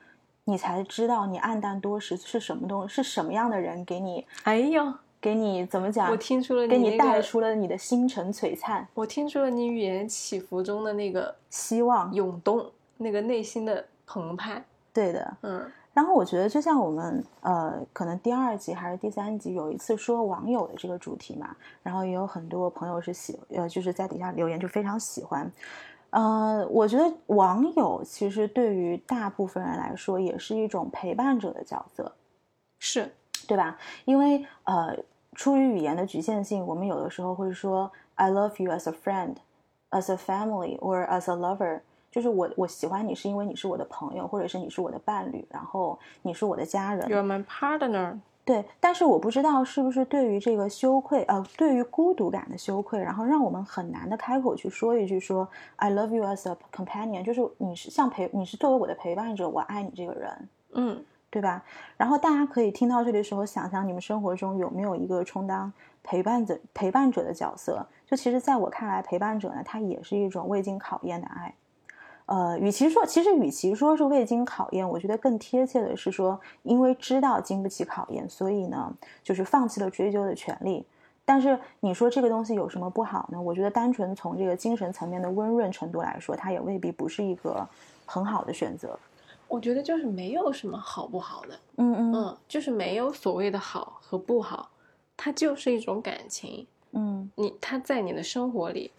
[0.45, 6.09] 你才知道你暗淡多时是什么东是什么样的人给你哎呦，给你怎么讲？
[6.09, 12.11] 我听出了给你你那个带出了你的星辰璀璨、我听出了你语言起伏中的那个希望。
[12.13, 12.65] 涌动，
[12.97, 14.63] 那个内心的澎湃。
[14.91, 25.51] 对的，嗯然后我觉得，就像我们呃，可能第二集还是第三集有一次说网友的这个主题嘛，然后也有很多朋友是喜呃，就是在底下留言就非常喜欢。
[26.11, 32.13] 呃，我觉得网友其实对于大部分人来说也是一种陪伴者的角色，
[32.79, 33.11] 是，
[33.47, 33.77] 对吧？
[34.05, 34.97] 因为呃，
[35.33, 39.37] 出于语言的局限性，我们有的时候会说 "I love you as a friend,
[39.91, 41.79] as a family, or as a lover"，
[42.11, 47.07] 就是我我喜欢你是因为你是我的朋友，或者是你是我的伴侣，然后你是我的家人。
[47.07, 48.19] You're my partner。
[48.43, 60.49] 对，但是我不知道是不是对于这个羞愧，呃，对于孤独感的羞愧，然后让我们很难的开口去说一句说 "I love you as a companion"，就是你是像陪，你是作为我的陪伴者，我爱你这个人。
[60.73, 61.63] 嗯，对吧？
[61.97, 67.85] 然后大家可以听到这里的时候，想想你们生活中有没有一个充当陪伴者、陪伴者的角色？
[68.07, 71.53] 就其实，在我看来，陪伴者呢，它也是一种未经考验的爱。
[72.31, 78.89] 呃，与其说，其实与其说是未经考验，我觉得更贴切的是说，因为知道经不起考验，所以呢，
[79.21, 80.85] 就是放弃了追究的权利。
[81.25, 83.41] 但是你说这个东西有什么不好呢？
[83.41, 87.67] 我觉得单纯从这个精神层面的温润程度来说，它也未必不是一个
[88.05, 88.97] 很好的选择。
[89.49, 94.69] 我觉得就是没有什么好不好的，嗯嗯嗯，就是没有所谓的好和不好，
[95.17, 98.89] 它就是一种感情，嗯你它在你的生活里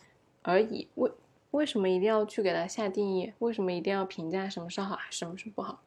[0.42, 0.86] 而已。
[0.96, 1.10] 为
[1.52, 3.32] 为什么一定要去给它下定义？
[3.38, 5.78] 为什么一定要评价什么是好，什么是不好？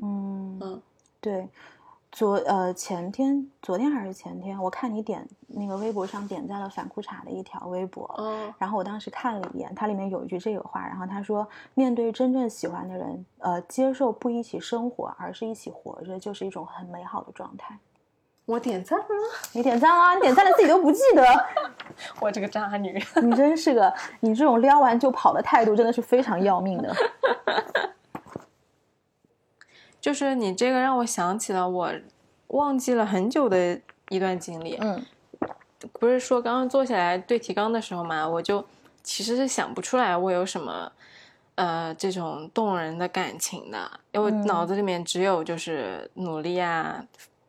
[0.00, 0.82] 嗯嗯，
[1.20, 1.48] 对，
[2.12, 17.78] 昨呃前天，昨天还是前天，我看你点那个微博上点赞了反裤衩的一条微博，嗯，然后我当时看了一眼，它里面有一句这个话，然后他说，面对真正喜欢的人，呃，接受不一起生活，而是一起活着，就是一种很美好的状态。
[18.46, 19.06] 我点赞了，
[19.52, 21.24] 你点赞啊，你点赞了自己都不记得，
[22.20, 23.02] 我这个渣女。
[23.22, 26.94] 你真是个，你这种撩完就跑的态度真的是非常要命的。
[30.00, 31.90] 就是你这个让我想起了我
[32.48, 33.80] 忘记了很久的
[34.10, 34.76] 一段经历。
[34.80, 35.02] 嗯
[35.92, 38.64] 不是说刚刚坐下来对提纲的时候嘛，我就
[39.02, 40.90] 其实是想不出来我有什么
[41.56, 47.04] 呃这种动人的感情的，因为嗯脑子里面只有就是努力啊，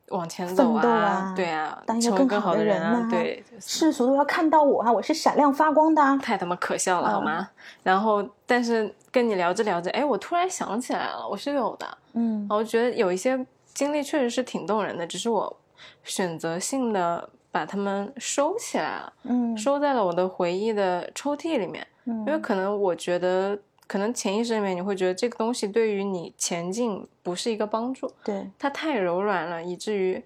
[0.10, 6.16] 往前走啊对啊，当一个成为更更好的人啊，对，就是世俗都要看到我啊，我是闪亮发光的啊。
[6.18, 7.50] 太他妈可笑了，好嗯吗？
[7.84, 11.98] 然后，但是跟你聊着聊着，哎，我突然想起来了，我是有的。
[12.14, 15.58] 嗯我觉得有一些经历确实是挺动人的，只是我
[16.04, 21.86] 选择性的把它们收起来了，嗯收在了我的回忆的抽屉里面。
[22.06, 23.58] 嗯因为可能我觉得，
[23.88, 30.24] 可能潜意识里面你会觉得这个东西对于你前进不是一个帮助，对，它太柔软了，以至于，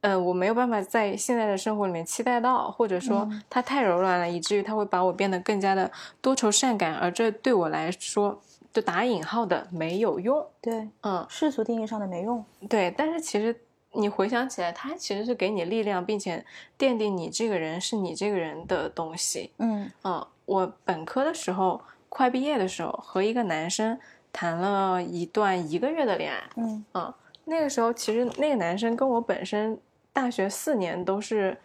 [0.00, 5.90] 呃，我没有办法在现在的生活里面期待到，或者说嗯它太柔软了，以至于它会把我变得更加的
[6.20, 8.40] 多愁善感，而这对我来说，
[8.72, 10.44] 就打引号的没有用。
[10.60, 12.44] 对，嗯，世俗定义上的没用。
[12.68, 13.54] 对，但是其实
[13.92, 16.44] 你回想起来，它其实是给你力量，并且
[16.78, 19.52] 奠定你这个人是你这个人的东西。
[19.58, 21.80] 嗯嗯，我本科的时候，
[22.14, 23.98] 快毕业的时候和一个男生
[24.30, 26.42] 谈了一段一个月的恋爱。
[26.56, 29.78] 嗯啊，那个时候其实那个男生跟我本身
[30.12, 31.56] 大学四年都是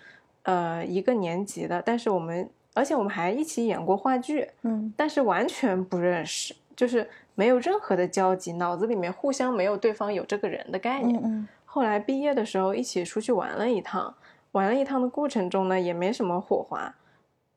[0.43, 11.21] 呃一个年级的，但是我们而且我们还一起演过话剧，嗯但是完全不认识，就是没有任何的交集，脑子里面互相没有对方有这个人的概念。
[11.21, 14.15] 嗯嗯后来毕业的时候一起出去玩了一趟，
[14.53, 16.95] 玩了一趟的过程中呢，也没什么火花，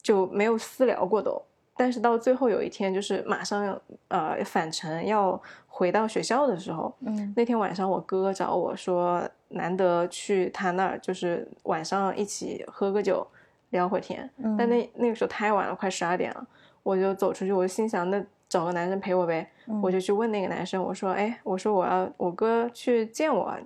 [0.03, 1.41] 就没有私聊过都。
[1.81, 13.27] 但是到最后有一天，就是马上呃返程要回到学校的时候，嗯那天晚上我哥找我说，难得去他那儿，就是晚上一起喝个酒，
[13.71, 14.29] 聊会天。
[14.37, 16.47] 嗯，但那那个时候太晚了，快十二点了，
[16.83, 19.51] 我就走出去，我就心想，那找个男生陪我呗。
[19.67, 23.57] 嗯我就去问那个男生，我说，哎，我说我要我哥去见我，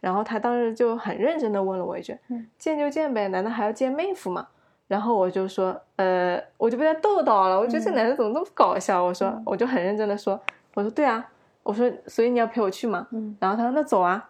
[0.00, 4.48] 然后他当时就很认真的问了我一句，嗯见就见呗，难道还要见妹夫吗？
[4.88, 9.04] 然后我就说，呃，我就被他逗到了，我觉得这嗯男的怎么这么搞笑？
[9.04, 10.40] 我说嗯，我就很认真的说，
[10.74, 11.24] 我说对啊，
[11.62, 13.06] 我说所以你要陪我去吗？
[13.12, 14.28] 嗯然后他说那走啊，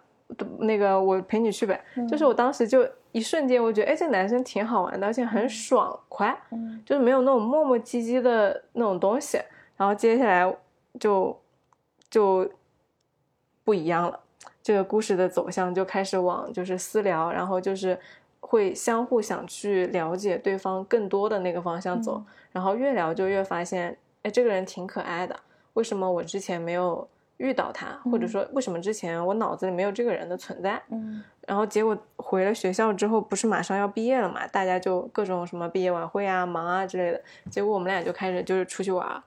[0.59, 1.81] 那个我陪你去呗。
[2.09, 9.41] 就是我当时就一瞬间，我觉得哎，这男生挺好玩的，而且很爽快，嗯就是没有那种磨磨唧唧的那种东西。
[9.77, 10.53] 然后接下来
[10.99, 11.41] 就
[12.11, 12.51] 就
[13.63, 14.19] 不一样了，
[14.61, 17.97] 这个故事的走向就开始往就是私聊，然后就是
[18.41, 25.39] 会相互想去了解对方更多的那个方向走，嗯然后越聊就越发现，哎，这个人挺可爱的，
[25.75, 30.81] 为什么我之前没有遇到他，或者嗯说为什么之前我脑子里没有这个人的存在？
[30.91, 37.23] 嗯然后结果回了学校之后，不是马上要毕业了嘛，大家就各种什么毕业晚会啊、忙啊之类的。
[37.51, 39.23] 结果我们俩就开始就是出去玩。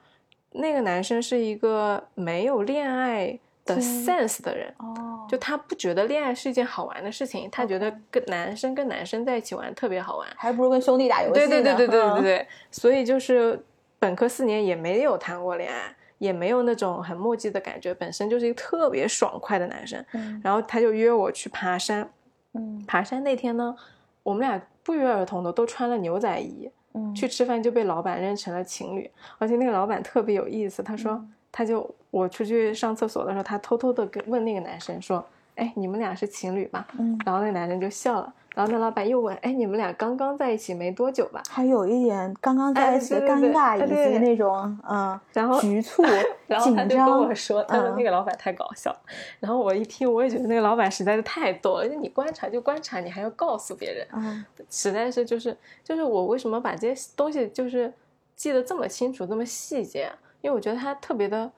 [0.51, 3.39] 那个男生是一个没有恋爱
[3.76, 10.28] 的 sense 的人，哦，就他不觉得恋爱是一件好玩的事情，他觉得跟男生跟男生在一起玩特别好玩。
[10.36, 11.49] 还不如跟兄弟打游戏对呢。
[11.49, 13.63] 对对对对对所以就是
[13.99, 20.03] 本科四年也没有谈过恋爱，也没有那种很墨迹的感觉，本身就是一个特别爽快的男生。
[20.13, 22.09] 嗯然后他就约我去爬山，
[22.53, 23.76] 嗯爬山那天呢，
[24.24, 35.24] 我们俩不约而同的都穿了牛仔衣，嗯去吃饭就被老板认成了情侣，而且那个老板特别有意思，他说，嗯他就我出去上厕所的时候，他偷偷的跟问那个男生说，
[35.56, 36.88] 哎，你们俩是情侣吧？
[36.97, 41.41] 嗯，然后那个男生就笑了，然后那老板又问，哎，你们俩刚刚在一起没多久吧？
[41.49, 46.04] 还有一点刚刚在一起的尴尬，以及那种嗯然后局促、
[46.47, 47.36] 然后 他就跟我。
[47.36, 48.99] 说，他说嗯那个老板太搞笑了。
[49.39, 51.88] 然后我一听，我也觉得那个老板实在是太逗了。
[51.88, 57.91] 就你观察就观察，你还要告诉别人，嗯 实在是就是就是我为什么把这些东西就是
[58.36, 60.14] 记得这么清楚、这么细节啊？
[60.42, 61.52] 因为我觉得它特别的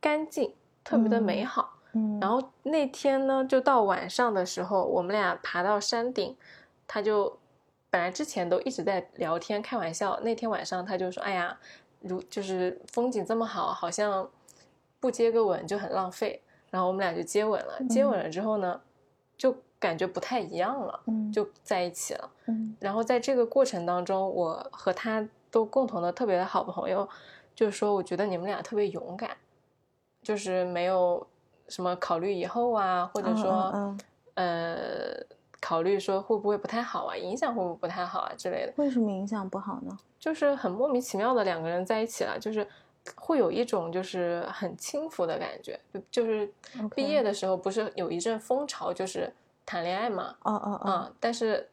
[0.00, 0.52] 干净，
[0.82, 1.70] 特别的美嗯好。
[1.92, 6.36] 嗯，然后那天呢，就到晚上的时候，我们俩爬到山顶，
[6.88, 7.38] 他就
[7.88, 11.56] 本来之前都一直在聊天开玩笑，那天晚上他就说：“哎呀，
[12.00, 14.28] 如就是风景这么好，好像
[14.98, 18.80] 不接个吻就很浪费。”然后我们俩就接吻了，接吻了之后呢，
[19.38, 22.28] 就感觉不太一样了，嗯就在一起了。
[22.46, 27.08] 嗯然后在这个过程当中，我和他都共同的特别的好朋友，
[27.54, 29.30] 就是说，我觉得你们俩特别勇敢，
[30.20, 31.24] 就是没有
[31.68, 34.00] 什么考虑以后啊，或者嗯说，嗯。
[34.34, 35.14] 呃，
[35.60, 39.96] 考虑说会不会不太好啊，影响会不会不太好啊之类的，为什么影响不好呢？
[40.18, 42.66] 就是很莫名其妙的两个人在一起了，就是
[43.14, 46.52] 会有一种就是很轻浮的感觉，就就是
[46.96, 49.32] 毕业的时候不是有一阵风潮，就是
[49.64, 51.70] 谈恋爱嘛，哦哦哦，啊，但是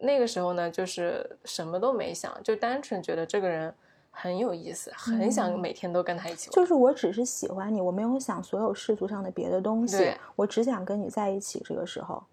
[0.00, 3.72] 那个时候呢，就是什么都没想，就单纯觉得这个人
[4.10, 6.54] 很有意思，很想嗯每天都跟他一起玩。
[6.54, 11.62] 就是我只是喜欢你，我没有想所有世俗上的别的东西对，我只想跟你在一起。
[11.64, 12.24] 这个时候，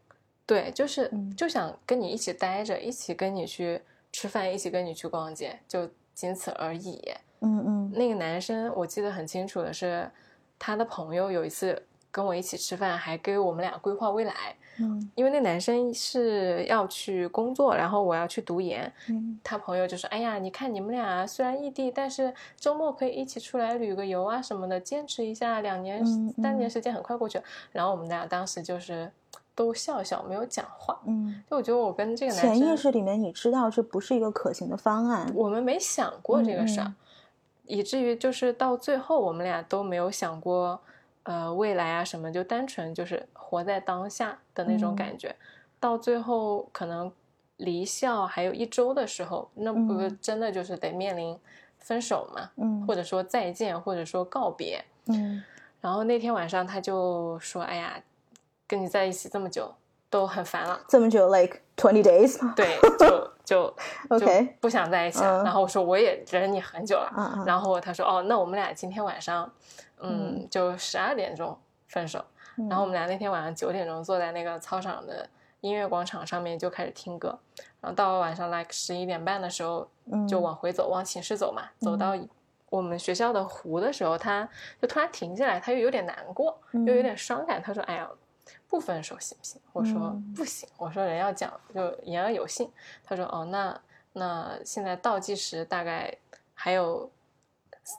[0.46, 7.02] 对，就是、嗯就想跟你一起待着，一起跟你去吃饭，一起跟你去逛街，就仅此而已。
[7.42, 10.10] 嗯嗯那个男生我记得很清楚的是，
[10.58, 14.56] 他的朋友有一次跟我一起吃饭，还给我们俩规划未来。
[14.80, 27.44] 嗯因为那男生是要去工作，然后我要去读研，嗯他朋友就说：“哎呀，你看你们俩虽然异地，但是周末可以一起出来旅个游啊什么的，坚持一下，两年、嗯三年嗯时间很快过去了。
[27.72, 29.12] 然后我们俩当时就是
[29.56, 31.00] 都笑笑，没有讲话。
[31.06, 35.32] 嗯，就我觉得我跟这个男生，潜意识里面你知道这不是一个可行的方案。
[35.34, 36.94] 我们没想过这个事儿，
[37.66, 40.80] 以至于就是到最后我们俩都没有想过，
[41.28, 45.36] 呃，未来啊什么，就单纯就是活在当下的那种嗯感觉。
[45.80, 47.12] 到最后可能
[47.58, 51.38] 离校还有一周的时候，那不嗯真的就是得面临
[51.80, 54.84] 分手嘛，嗯或者说再见，或者说告别。
[55.08, 55.44] 嗯
[55.82, 58.02] 然后那天晚上他就说：“哎呀，
[58.66, 59.72] 跟你在一起这么久
[60.10, 62.54] 都很烦了。”这么久，like twenty days 吗？
[62.56, 63.74] 对，就就
[64.10, 65.42] OK 不想在一起了。
[65.42, 67.44] 然后我说我也忍你很久了。
[67.46, 69.50] 然后他说哦，那我们俩今天晚上，
[70.02, 72.22] 嗯，就十二点钟分手。
[72.70, 75.26] 然后我们俩那天晚上九点钟坐在那个操场的
[75.62, 77.40] 音乐广场上面就开始听歌。
[77.80, 79.88] 然后到了晚上 like 十一点半的时候，
[80.28, 81.64] 就往回走，往寝室走嘛。
[81.80, 82.18] 走到
[82.70, 84.46] 我们学校的湖的时候，他
[84.82, 87.64] 就突然停下来，他又有点难过，又有点伤感。
[87.64, 88.06] 他说：“哎呀。”
[88.68, 89.62] 不分手行不行？
[89.74, 90.68] 我说不行。
[90.78, 92.72] 我说人要讲就言而有信。
[93.04, 93.80] 他说哦，那
[94.14, 96.14] 那现在倒计时大概
[96.54, 97.10] 还有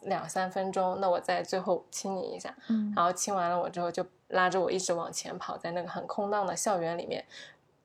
[0.02, 2.54] 两三分钟，那我再最后亲你一下。
[2.68, 7.24] 嗯，然后亲完了我之后，就拉着我一直往前跑，在那个很空荡的校园里面，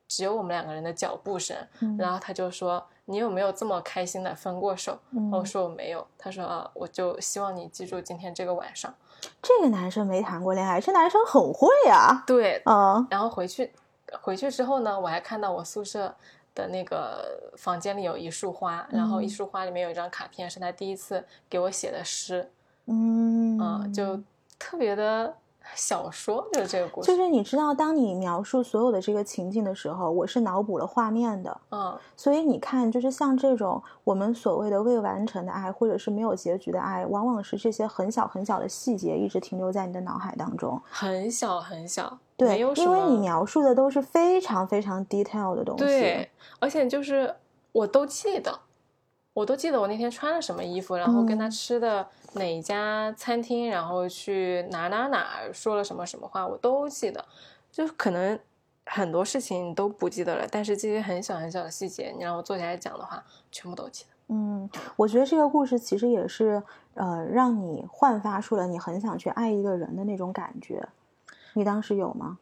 [0.07, 1.55] 只有我们两个人的脚步声。
[1.97, 4.99] 然后他就说你有没有这么开心的分过手？
[5.31, 6.05] 我说我没有。
[6.17, 8.93] 他说啊，我就希望你记住今天这个晚上。
[9.41, 12.23] 这个男生没谈过恋爱，这男生很会啊。
[12.25, 13.05] 对，嗯。
[13.09, 13.71] 然后回去，
[14.21, 16.13] 回去之后呢，我还看到我宿舍
[16.55, 22.51] 的那个房间里有一束花，然后一束花里面有一张卡片，是他第一次给我写的诗。
[22.85, 24.19] 嗯，嗯，就
[24.59, 25.35] 特别的。
[25.75, 47.33] 小说就是这个故事，就是你知道，当你描述所有的这个情境的时候，我是脑补了画面的，嗯，所以你看，就是像这种我们所谓的未完成的爱，或者是没有结局的爱，往往是这些很小很小的细节一直停留在你的脑海当中，很小很小，对，因为你描述的都是非常非常 detail 的东西，对，而且就是
[47.71, 48.59] 我都记得。
[49.33, 57.25] 我都记得我那天穿了什么衣服，然后跟他吃的哪家餐厅，然后去哪哪哪说了什么什么话，我都记得。
[57.71, 58.39] 就可能
[58.85, 64.09] 很多事情你都不记得了，但是这些很小很小的细节，你让我坐下来讲的话，全部都记得。
[64.27, 66.61] 嗯，我觉得这个故事其实也是，
[66.93, 70.87] 呃，让你焕发出了你很想去爱一个人的那种感觉。
[71.53, 72.37] 你当时有吗？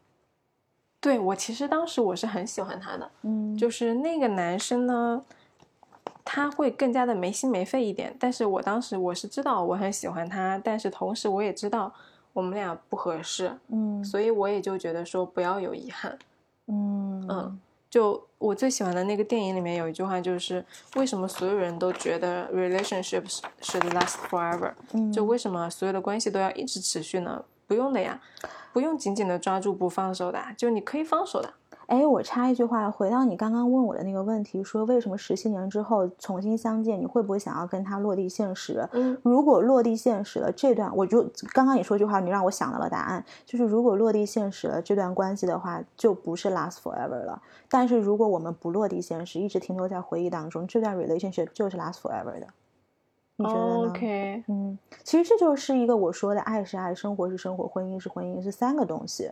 [1.00, 5.24] 对我其实当时我是很喜欢他的，嗯，就是那个男生呢。
[6.24, 11.94] 他会更加的没心没肺一点，但是我当时我是知道我很喜欢他，但是同时我也知道
[12.34, 16.18] 我们俩不合适，嗯，所以我也就觉得说不要有遗憾，
[16.68, 17.60] 嗯嗯，
[17.90, 20.66] 就我最喜欢的那个电影里面有一句话就是
[20.96, 27.44] 为什么所有人都觉得 relationships should last forever，嗯，就为什么所有的关系都要一直持续呢？
[27.68, 28.22] 不用的呀，
[28.74, 31.54] 不用紧紧的抓住不放手的，就你可以放手的。
[31.92, 38.88] 哎，我插一句话，回到你刚刚问我的那个问题，说为什么十七年之后重新相见，你会不会想要跟他落地现实？
[38.94, 47.42] 嗯，如果落地现实了，这段我就刚刚你说句话，你让我想到了答案，就是如果落地现实了，这段关系的话，就不是 last forever 了。
[47.68, 52.48] 但是如果我们不落地现实，一直停留在回忆当中，这段 relationship 就是 last forever 的。
[53.36, 59.32] 你觉得呢？OK，嗯，其实这就是一个我说的爱是爱，生活是生活，婚姻是婚姻，是三个东西。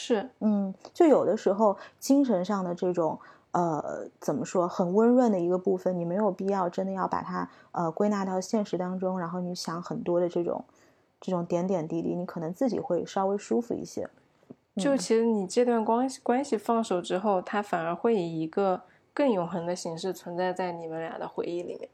[0.00, 3.18] 是，嗯，就有的时候精神上的这种，
[3.50, 10.64] 呃，怎么说，很温润的一个部分，你没有必要真的要把它呃归纳到现实当中，然后你想很多的这种，
[11.20, 14.08] 这种点点滴滴，你可能自己会稍微舒服一些。
[14.76, 18.82] 就其实你这段关系关系放手之后，它反而会以一个
[19.12, 21.88] 更永恒的形式存在在你们俩的回忆里面。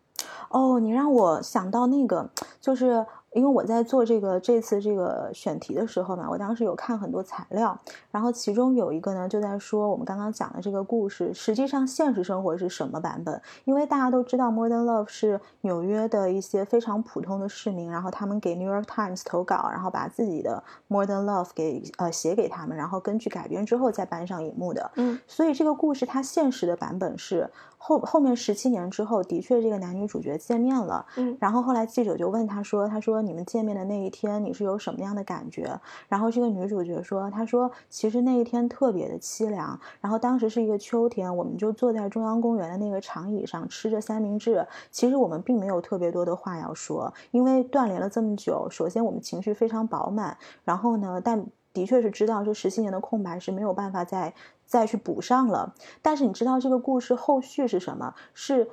[0.50, 2.28] 哦，你让我想到那个，
[2.60, 3.06] 就是。
[3.34, 7.76] 因为我在做这个这次这个选题的时候嘛，我当时有看很多材料，
[8.12, 13.42] 然后其中有一个呢就在说我们刚刚讲的这个故事，实际上现实生活是什么版本？
[13.64, 20.62] 因为大家都知道《Modern Love》是纽约的一些非常普通的市民，然后他们给《New York Times》投稿，然后把自己的
[20.94, 24.88] 《Modern Love》给呃写给他们，然后根据改编之后再搬上荧幕的。
[24.94, 31.04] 嗯，所以这个故事它现实的版本是后后面十七年之后，的确这个男女主角见面了。
[31.16, 35.80] 嗯，然后后来记者就问他说：“他说。”你们见面的那一天，你是有什么样的感觉？
[36.08, 39.78] 然后这个女主角说：“她说其实那一天特别的凄凉。
[40.00, 44.66] 然后当时是一个秋天，我们就坐在中央公园的那个长椅上吃着三明治。
[44.90, 48.68] 其实我们并没有特别多的话要说，因为断联了这么久。
[48.70, 54.34] 首先我们情绪非常饱满，然后呢，但的确是知道这十七年的空白是没有办法再
[54.66, 55.74] 再去补上了。
[56.02, 58.14] 但是你知道这个故事后续是什么？
[58.32, 58.68] 是。”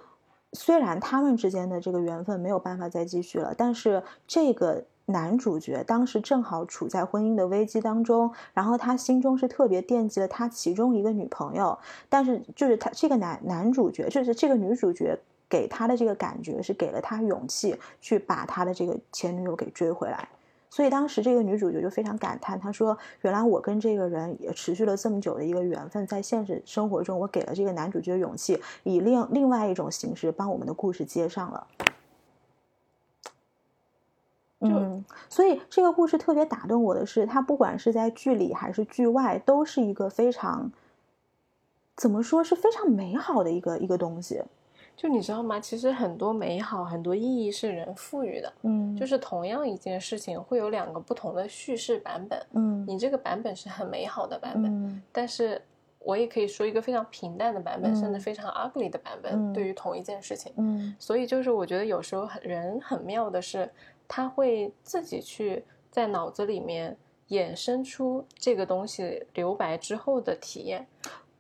[0.54, 11.78] 虽然他们之间的这个缘分没有办法再继续了，但是这个男主角当时正好处在婚姻的危机当中，然后他心中是特别惦记了他其中一个女朋友，
[12.10, 15.18] 但是就是他这个男男主角，就是这个女主角
[15.50, 20.28] 给他的这个感觉是给了他勇气去把他的这个前女友给追回来。
[20.72, 31.68] 所以当时这个女主角就非常感叹，她说：“原来我跟这个人也持续了这么久的一个缘分，在现实生活中，我给了这个男主角勇气，以另另外一种形式帮我们的故事接上了。”
[34.64, 40.72] 嗯，所以这个故事特别打动我的是，它不管是在剧里还是剧外，都是一个非常
[41.98, 44.42] 怎么说是非常美好的一个一个东西。
[45.02, 45.60] 就你知道吗？
[45.60, 48.54] 其实很多美好、很多意义是人赋予的。
[48.62, 52.40] 嗯，就是同样一件事情，会有两个不同的叙事版本。
[52.54, 55.60] 嗯你这个版本是很美好的版本，嗯但是
[55.98, 60.54] 我也可以说一个非常平淡的版本，嗯甚至非常 ugly 的版本，嗯对于同一件事情。
[60.58, 63.68] 嗯所以就是我觉得有时候很人很妙的是，
[64.08, 66.96] 他会自己去在脑子里面
[67.30, 70.86] 衍生出这个东西留白之后的体验，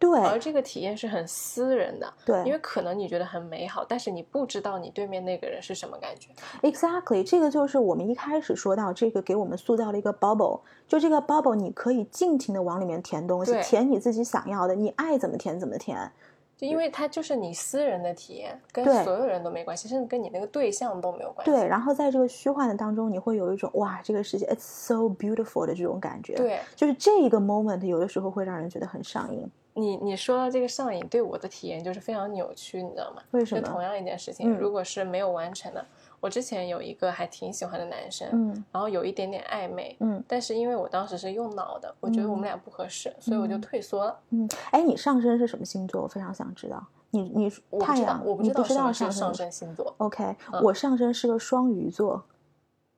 [0.09, 6.29] 而这个体验是很私人的，对，因为可能你觉得很美好，但是你不知道你对面那个人是什么感觉。
[6.61, 16.11] Exactly，这个就是我们一开始说到，这个给我们塑造了一个 bubble，就这个 bubble 你可以尽情的往里面填东西，填你自己想要的，你爱怎么填怎么填。
[16.57, 21.51] 就因为它就是你私人的体验，跟所有人都没关系，甚至跟你那个对象都没有关系。
[21.51, 29.49] 对，然后在这个虚幻的当中，你会有一种哇，这个世界 it's so beautiful 的这种感觉。，对就是这一个 moment 有的时候会让人觉得很上瘾。
[29.73, 33.21] 你你说到这个上瘾，对我的体验就是非常扭曲，你知道吗？
[33.31, 35.85] 为什么就同样一件事情，嗯如果是没有完成的，
[36.19, 44.19] 我之前有一个还挺喜欢的男生，嗯然后有一点点暧昧，嗯但是因为我当时是用脑的，我觉得我们俩不合适，所以我就嗯退缩了。
[44.31, 46.01] 嗯，哎，你上升是什么星座？
[46.01, 46.83] 我非常想知道。
[47.13, 49.33] 你你我知道太阳，，我不知道上升。
[49.33, 49.93] 升星座。
[49.97, 52.23] OK，、嗯我上升是个双鱼座，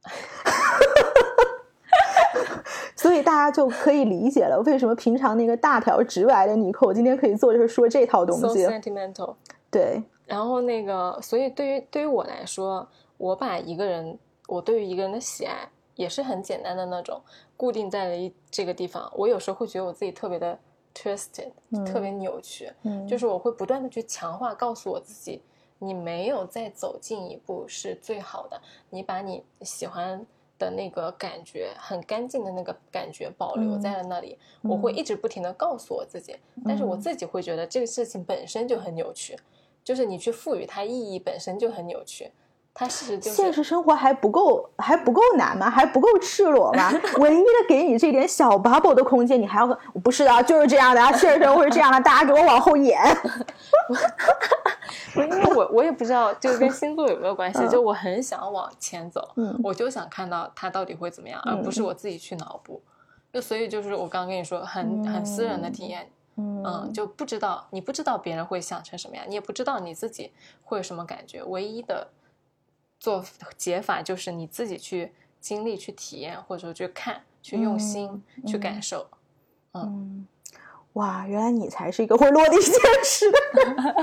[3.03, 8.65] 所以大家就可以理解了为什么平常那个大条直白的尼寇今天可以做就是说这套东 So 西。
[8.65, 9.35] sentimental。
[9.69, 12.87] 对，然后那个，所以对于对于我来说，
[13.17, 17.19] 我把一个人，我对于一个人的喜爱也是很简单的那种，
[17.57, 19.11] 固定在了一这个地方。
[19.17, 20.57] 我有时候会觉得我自己特别的
[20.95, 25.41] twisted，、嗯特别扭曲，嗯，就是我会不断的去强化，告诉我自己，
[25.79, 30.25] 你没有再走近一步是最好的，你把你喜欢。
[30.59, 36.35] 的那个感觉很干净的那个感觉保留嗯在了那里，我会一直不停的告诉我自己，
[36.65, 39.37] 但是我嗯自己会觉得这个事情本身就很扭曲，
[39.83, 42.31] 就是你去赋予它意义本身就很扭曲，
[42.76, 45.69] 它事实就是现实生活还不够还不够难吗？
[45.69, 46.91] 还不够赤裸吗？
[47.17, 49.67] 唯一的给你这点小 bubble 的空间，你还要
[50.03, 52.99] 不是的啊，就是这样的啊，现实生活是这样的，大家给我往后演。
[55.13, 62.82] 不是因为我我也不知道这个跟星座有没有关系，嗯就我很想往前走，嗯我就想看到它到底会怎么样，而不是我自己去脑补。
[63.32, 70.32] 就所以就是我刚刚跟你说，很很私人的体验，嗯，嗯就不知道你不知道别人会想成什么样，你也不知道你自己
[70.63, 71.43] 会有什么感觉。
[71.43, 72.07] 唯一的
[73.03, 73.21] 做
[73.57, 79.05] 解法就是你自己去经历、去体验，或者说去看、去用心、去感受。
[79.73, 80.25] 嗯，
[80.93, 82.73] 哇，原来你才是一个会落地现
[83.03, 83.95] 实的人。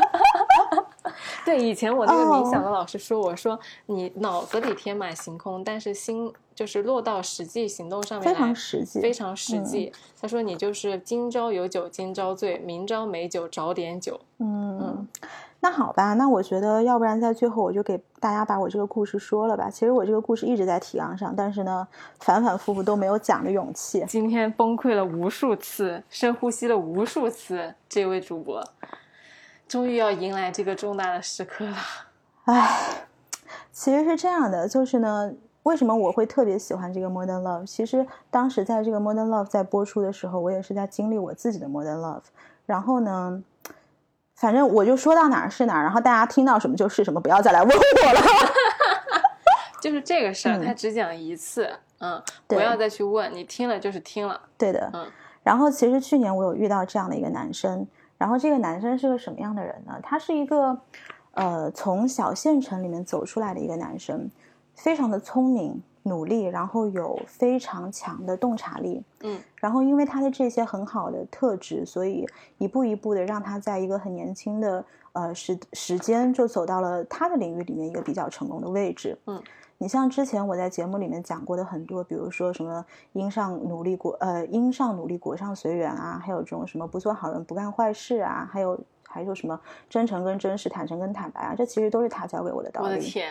[1.47, 9.91] 对，以前我那个冥想哦的老师说，我说你脑子里天马行空，但是心就是落到实际行动上面非来，常实际，非常实际。
[10.21, 14.21] 他说你就是今朝有酒今朝醉，明朝没酒找点酒。
[14.37, 15.09] 嗯，
[15.63, 19.69] 那好吧，那我觉得要不然在最后我就给大家把我这个故事说了吧。
[19.69, 21.87] 其实我这个故事一直在提纲上，但是呢，
[22.19, 24.05] 反反复复都没有讲的勇气。
[24.09, 28.65] 今天崩溃了无数次，深呼吸了无数次，这位主播
[29.69, 31.77] 终于要迎来这个重大的时刻了。
[32.45, 33.07] 唉，
[33.71, 35.31] 其实是这样的，就是呢，
[35.65, 37.67] 为什么我会特别喜欢这个 Modern Love？
[37.67, 42.23] 其实当时在这个 Modern Love 在播出的时候，我也是在经历我自己的 Modern Love。
[42.65, 43.43] 然后呢，
[44.41, 48.21] 反正我就说到哪儿是哪儿，然后大家听到什么就是什么，不要再来问我了。
[49.83, 55.07] 就是这个事儿，嗯他只讲一次，嗯，不要再去问，你听了就是听了，对的，嗯
[55.43, 57.87] 然后其实去年我有遇到这样的一个男生，
[58.19, 59.99] 然后这个男生是个什么样的人呢？
[60.03, 60.79] 他是一个
[61.33, 64.31] 呃从小县城里面走出来的一个男生，
[64.75, 69.03] 非常的聪明、努力，然后有非常强的洞察力。
[69.23, 72.27] 嗯，然后因为他的这些很好的特质，所以
[72.59, 79.19] 一步一步的让他在一个很年轻的呃时时间就走到了他的领域里面一个比较成功的位置。
[79.27, 79.43] 嗯。
[79.83, 88.79] 你像之前我在节目里面讲过的很多，比如说什么因上努力国呃因上努力国上随缘啊，还有这种什么不做好人不干坏事啊，还有
[89.09, 92.89] 还有什么真诚跟真实、坦诚跟坦白啊，这其实都是他教给我的道理。
[92.89, 93.31] 我的天，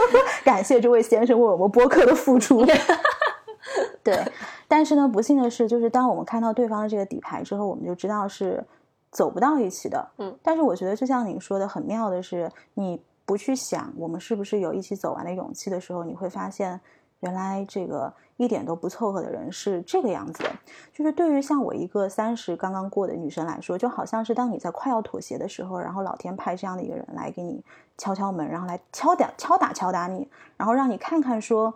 [0.44, 2.64] 感谢这位先生为我们播客的付出。
[4.02, 4.18] 对，
[4.66, 8.64] 但是呢，不幸的是，就是当我们看到对方的这个底牌之后，我们就知道是
[9.10, 10.10] 走不到一起的。
[10.18, 16.80] 嗯，但是我觉得，就像你说的，很妙的是，你不去想我们是不是有一起走完的勇气的时候，你会发现，
[17.22, 20.50] 原来这个一点都不凑合的人是这个样子的。
[20.92, 27.64] 就是对于像我一个三十刚刚过的女生来说，就好像是当你在快要妥协的时候，然后老天派这样的一个人来给你
[27.98, 31.74] 敲敲门，然后来敲打敲打敲打你，然后让你看看说。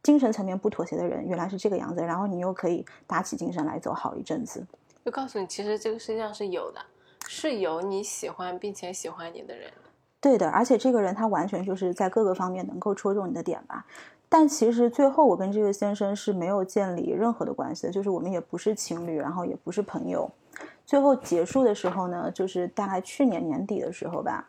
[0.00, 4.64] 精神层面不妥协的人原来是这个样子，然后你又可以打起精神来走好一阵子。
[5.04, 6.80] 就告诉你，其实这个世界上是有的，
[7.26, 9.70] 是有你喜欢并且喜欢你的人。
[10.20, 13.84] 对的，而且这个人他完全就是在各个方面能够戳中你的点吧。
[14.28, 20.30] 但其实最后我跟这个先生是没有建立任何的关系的，就是我们也不是情侣，然后也不是朋友。
[20.84, 24.46] 最后结束的时候呢，就是大概去年年底的时候吧。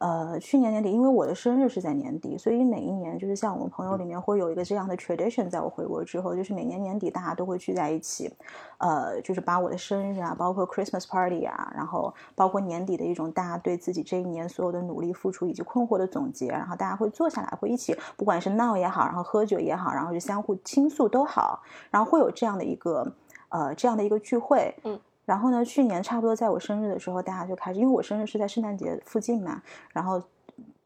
[0.00, 8.32] 呃，去年年底，因为我的生日是在年底，所以每一年就是像我们朋友里面会有一个这样的 tradition，在我回国之后，就是每年年底大家都会聚在一起，
[8.78, 23.12] 呃，就是把我的生日啊，包括 Christmas party 啊，然后包括年底的一种大家对自己这一年所有的努力付出以及困惑的总结，然后大家会坐下来，会一起，不管是闹也好，然后喝酒也好，然后就相互倾诉都好，然后会有这样的一个
[23.48, 25.00] 呃这样的一个聚会，嗯。
[25.28, 29.60] 然后呢，去年差不多在我生日的时候，大家就开始，因为我生日是在圣诞节附近嘛，
[29.92, 30.18] 然后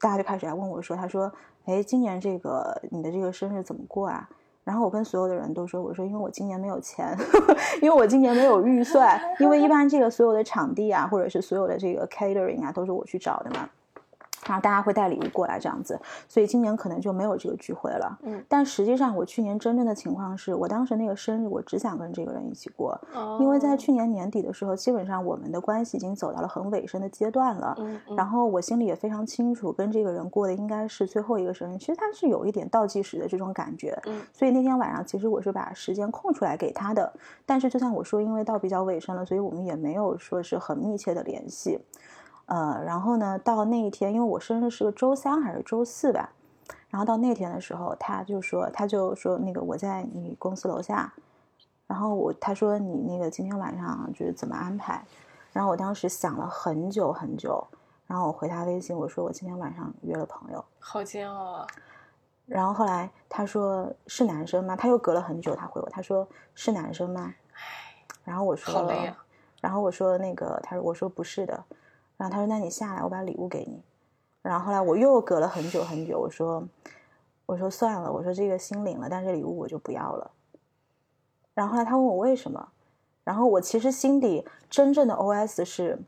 [0.01, 1.33] 大家就开始来问我说：“他说，
[1.67, 4.29] 哎，今年这个你的这个生日怎么过啊？”
[4.65, 7.17] 然后我跟所有的人都说：“我说，因为我今年没有钱，
[7.81, 13.71] 因为我今年没有预算，因为一般这个所有的场地啊，或者是所有的这个 catering 啊，都是我去找的嘛。”
[14.47, 18.19] 然后大家会带礼物过来这样子，所以今年可能就没有这个聚会了。
[18.23, 23.01] 嗯，但实际上我去年真正的情况是我当时那个生日，我只想跟这个人一起过，
[23.41, 27.75] 因为在去年年底的时候，基本上我们的关系已经走到了很尾声的阶段了。
[27.79, 33.97] 嗯，然后我心里也非常清楚，跟这个人过的应该是最后一个生日，其实他是有一点倒计时的这种感觉。
[34.07, 37.13] 嗯，所以那天晚上其实我是把时间空出来给他的，
[37.47, 41.79] 但是就像我说，因为到比较尾声了，所以我们也没有说是很密切的联系。
[42.53, 46.35] 呃，然后呢，到那一天，因为我生日是个周三还是周四吧，
[46.91, 51.11] 然后到那天的时候，他就说，他就说那个我在你公司楼下，
[51.87, 55.03] 然后我他说你那个今天晚上就是怎么安排，
[55.51, 57.67] 然后我当时想了很久很久，
[58.07, 61.67] 然后我回他微信，我说我今天晚上约了朋友，好煎熬啊，
[62.45, 64.77] 然后后来他说是男生吗？
[64.77, 67.33] 他又隔了很久，他回我，他说是男生吗？
[68.25, 69.17] 然后我说好累啊，
[69.63, 71.65] 然后我说那个，他说我说不是的。
[72.23, 73.83] 然后他说：“那你下来，我把礼物给你。”
[74.43, 76.69] 然后后来我又隔了很久很久，我说
[77.47, 80.31] ：“我说算了，我说这个心领了，但是礼物我就不要了。”
[81.53, 82.69] 然后后来他问我为什么，
[83.25, 85.99] 然后我其实心底真正的 OS 是，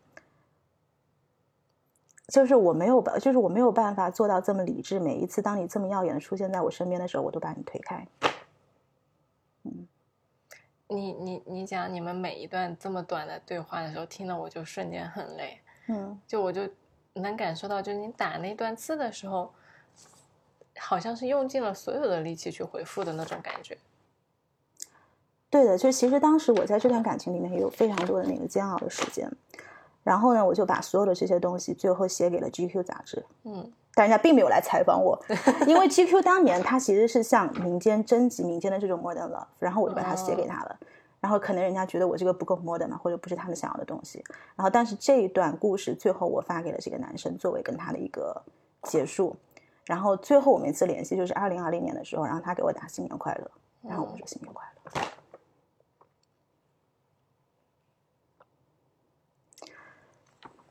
[2.28, 5.00] 就是我没有办，就是我没有办法做到这么理智。
[5.00, 8.06] 每一次当你这么耀眼的出现在我身边的时候，我都把你推开。
[9.64, 9.88] 嗯，
[10.86, 15.58] 你你你讲你们每一段这么短的对话的时候，听了我就瞬间很累。
[15.89, 16.68] 嗯，就我就
[17.14, 19.53] 能感受到，就是你打那段字的时候，
[20.78, 23.76] 好像是用尽了所有的力气去回复的那种感觉。
[25.51, 29.30] 对的，就其实当时我在这段感情里面也有非常多的那个煎熬的时间，
[30.03, 33.24] 然后呢，我就把所有的这些东西最后写给了 GQ 杂志。
[33.45, 35.16] 嗯，但人家并没有来采访我，
[35.68, 40.76] 因为 GQ 当年它其实是向民间征集民间的这种 modern love，然后我就把它写给他了。
[41.25, 44.22] 然后可能人家觉得我这个不够 modern 嘛，或者不是他们想要的东西。
[44.55, 48.43] 然后，但是这一段故事最后我发给了这个男生，作为跟他的一个
[48.83, 49.35] 结束。
[49.87, 53.51] 然后最后我们一次联系就是二零二零年的时候，然后他给我打新年快乐，
[53.89, 54.93] 然后我说新年快乐。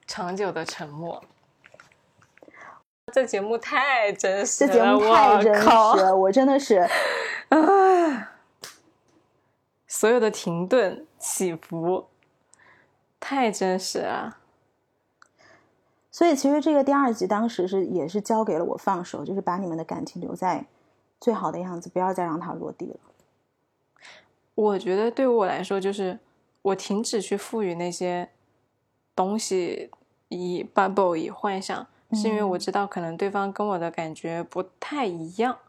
[0.06, 1.20] 长久的沉默，
[3.12, 6.88] 这节目太真实了，这节目太真实了，我真的是
[7.49, 8.30] 啊。
[10.04, 12.08] 所有的停顿起伏，
[13.22, 14.36] 太真实了。
[16.12, 20.66] 所以其实这个第二集当时是也是交给了我放手，就是把你们的感情留在
[21.22, 22.97] 最好的样子，不要再让它落地了。
[24.56, 26.20] 我觉得对于我来说，就是
[26.64, 28.28] 我停止去赋予那些
[29.16, 29.89] 东西
[30.28, 35.60] 以 bubble 以幻想，是因为我知道可能对方跟我的感觉不太一样。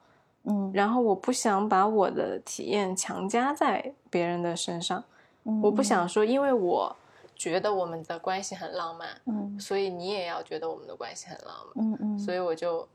[0.47, 5.03] 嗯，然后我不想把我的体验强加在别人的身上，
[5.45, 6.95] 嗯，我不想说，因为我
[7.34, 12.86] 觉得我们的关系很浪漫，嗯，所以你也要觉得我们的关系很浪漫，嗯嗯，所以我就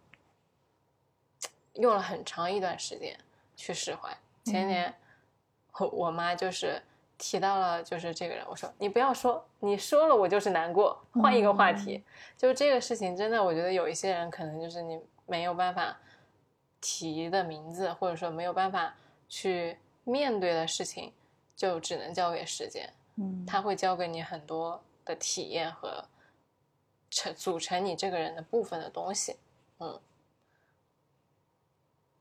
[1.73, 3.17] 用了很长一段时间
[3.55, 4.15] 去释怀。
[4.43, 4.93] 前年
[5.79, 6.79] 我我妈就是
[7.17, 12.03] 提到了，就是这个人，我说你不要说，你说了我就是难过，换一个话题。
[12.37, 15.97] 就这个事情，真的，我觉得有一些人可能就是你没有办法。
[16.81, 18.95] 提的名字，或者说没有办法
[19.27, 21.13] 去面对的事情，
[21.55, 22.91] 就只能交给时间。
[23.15, 26.05] 嗯，他会教给你很多的体验和
[27.09, 29.35] 成组成你这个人的部分的东西。
[29.79, 29.99] 嗯，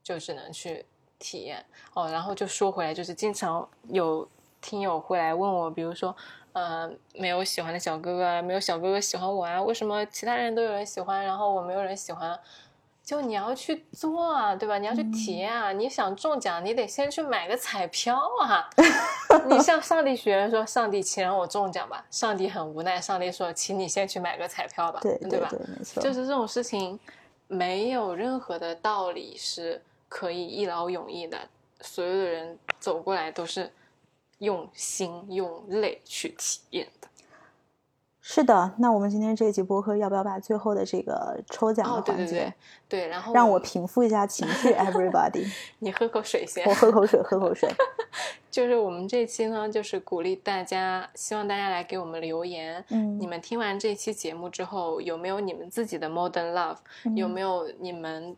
[0.03, 0.85] 就只能去
[1.19, 2.11] 体验哦。
[2.11, 4.29] 然后就说回来，就是经常有
[4.61, 6.15] 听友会来问我，比如说，
[6.53, 9.63] 呃，没有喜欢的小哥哥，没有小哥哥喜欢我啊？
[9.63, 12.39] 为什么其他人都有人喜欢，然后我没有人喜欢？
[13.09, 14.77] 就你要去做啊，对吧？
[14.77, 15.73] 你要去体验啊！
[15.73, 18.69] 你想中奖，你得先去买个彩票啊！
[19.49, 25.49] 你向上帝许愿说：“上帝，请让我中奖吧！”上帝很无奈，上帝说：“请你先去买个彩票吧。”对对吧？
[25.51, 27.01] 没错，就是这种事情，
[27.47, 31.39] 没有任何的道理是可以一劳永逸的。
[31.81, 33.73] 所有的人走过来都是
[34.41, 37.08] 用心用泪去体验的。
[38.31, 42.53] 是的，那我们今天这一集播客要不要把最后的这个抽奖的环节，
[42.87, 45.51] 对，然后让我平复一下情绪， everybody，
[45.81, 47.67] 你喝口水先，我喝口水，喝口水。
[48.51, 52.85] 就是我们这期呢，就是鼓励大家，希望大家来给我们留言。
[52.91, 56.77] 嗯，你们听完这期节目之后，有没有你们自己的 modern love？
[57.17, 58.37] 有没有你们？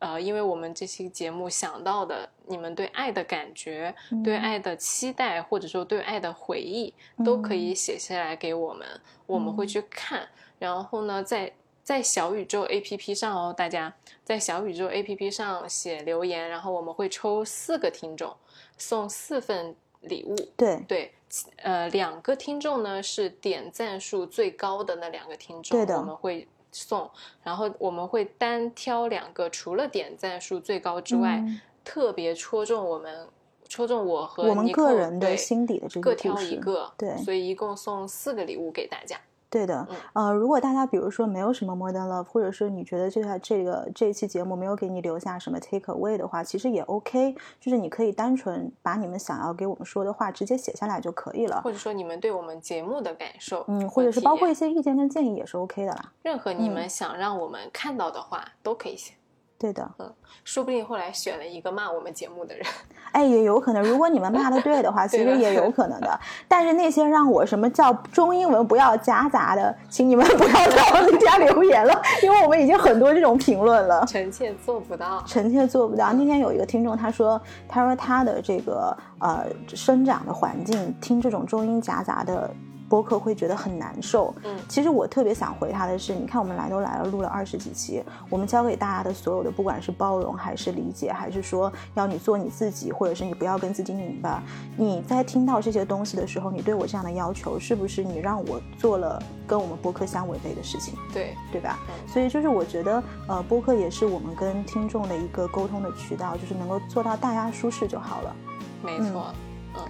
[0.00, 3.92] 呃，因为我们这期节目想到的，你们对爱的感觉、
[4.22, 6.94] 对爱的期待，或者说对爱的回忆，
[7.24, 8.86] 都可以写下来给我们，
[9.26, 10.28] 我们会去看。
[10.58, 13.92] 然后呢，在在小宇宙 APP 上哦，大家
[14.22, 18.36] 在小宇宙 APP 上写留言，然后我们会抽四个听众，
[18.76, 20.36] 送四份礼物。
[20.56, 21.12] 对对，
[21.56, 26.46] 呃，两个听众呢是点赞数最高的那两个听众，对的，我们会。
[26.72, 27.10] 送，
[27.42, 31.44] 然后我们会单挑两个，除了点赞数最高之外，
[31.84, 33.28] 特别戳中我们，
[33.68, 39.20] 戳中我和我们个人的心底的这个各挑一个，对，所以一共送四个礼物给大家。
[39.50, 56.12] 对的，呃，如果大家比如说没有什么 more than love，或者是你觉得这个这个这一期节目没有给你留下什么 take away 的话，其实也 OK，就是你可以单纯把你们想要给我们说的话直接写下来就可以了，或者说你们对我们节目的感受，嗯，或者是包括一些意见跟建议也是 OK 的啦。
[56.22, 59.14] 任何你们想让我们看到的话都可以写。
[59.58, 60.08] 对的，嗯，
[60.44, 62.64] 说不定后来选了一个骂我们节目的人，
[63.10, 63.82] 哎，也有可能。
[63.82, 66.20] 如果你们骂的对的话， 其实也有可能的。
[66.46, 74.06] 但是那些让我什么叫中英文不要夹杂的，请你们不要在我们家留言了，因为我们已经很多这种评论了。
[74.06, 76.12] 臣妾做不到，臣妾做不到。
[76.12, 79.44] 那天有一个听众他说，他说他的这个呃
[79.74, 82.48] 生长的环境听这种中英夹杂的。
[82.88, 84.34] 播客会觉得很难受。
[84.44, 94.42] 嗯，其实我特别想回他的是，你看我们来都来了，录了二十几期，我们教给大家的所有的，不管是包容还是理解，还是说要你做你自己，或者是你不要跟自己拧巴。
[94.76, 100.94] 你在听到这些东西的时候，你对我这样的要求，是不是你让我做了跟我们播客相违背的事情？
[101.12, 101.78] 对，对吧？
[102.06, 108.36] 所以就是我觉得，呃，播客也是我们跟听众的一个沟通的渠道，就是能够做到大家舒适就好了。
[108.82, 109.32] 没错，
[109.74, 109.82] 嗯。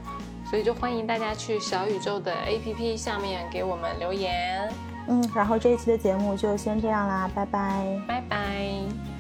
[0.49, 4.72] 所以就欢迎大家去小宇宙的 APP 下面给我们留言，
[5.09, 9.17] 嗯，然后这一期的节目就先这样啦，拜拜，拜拜。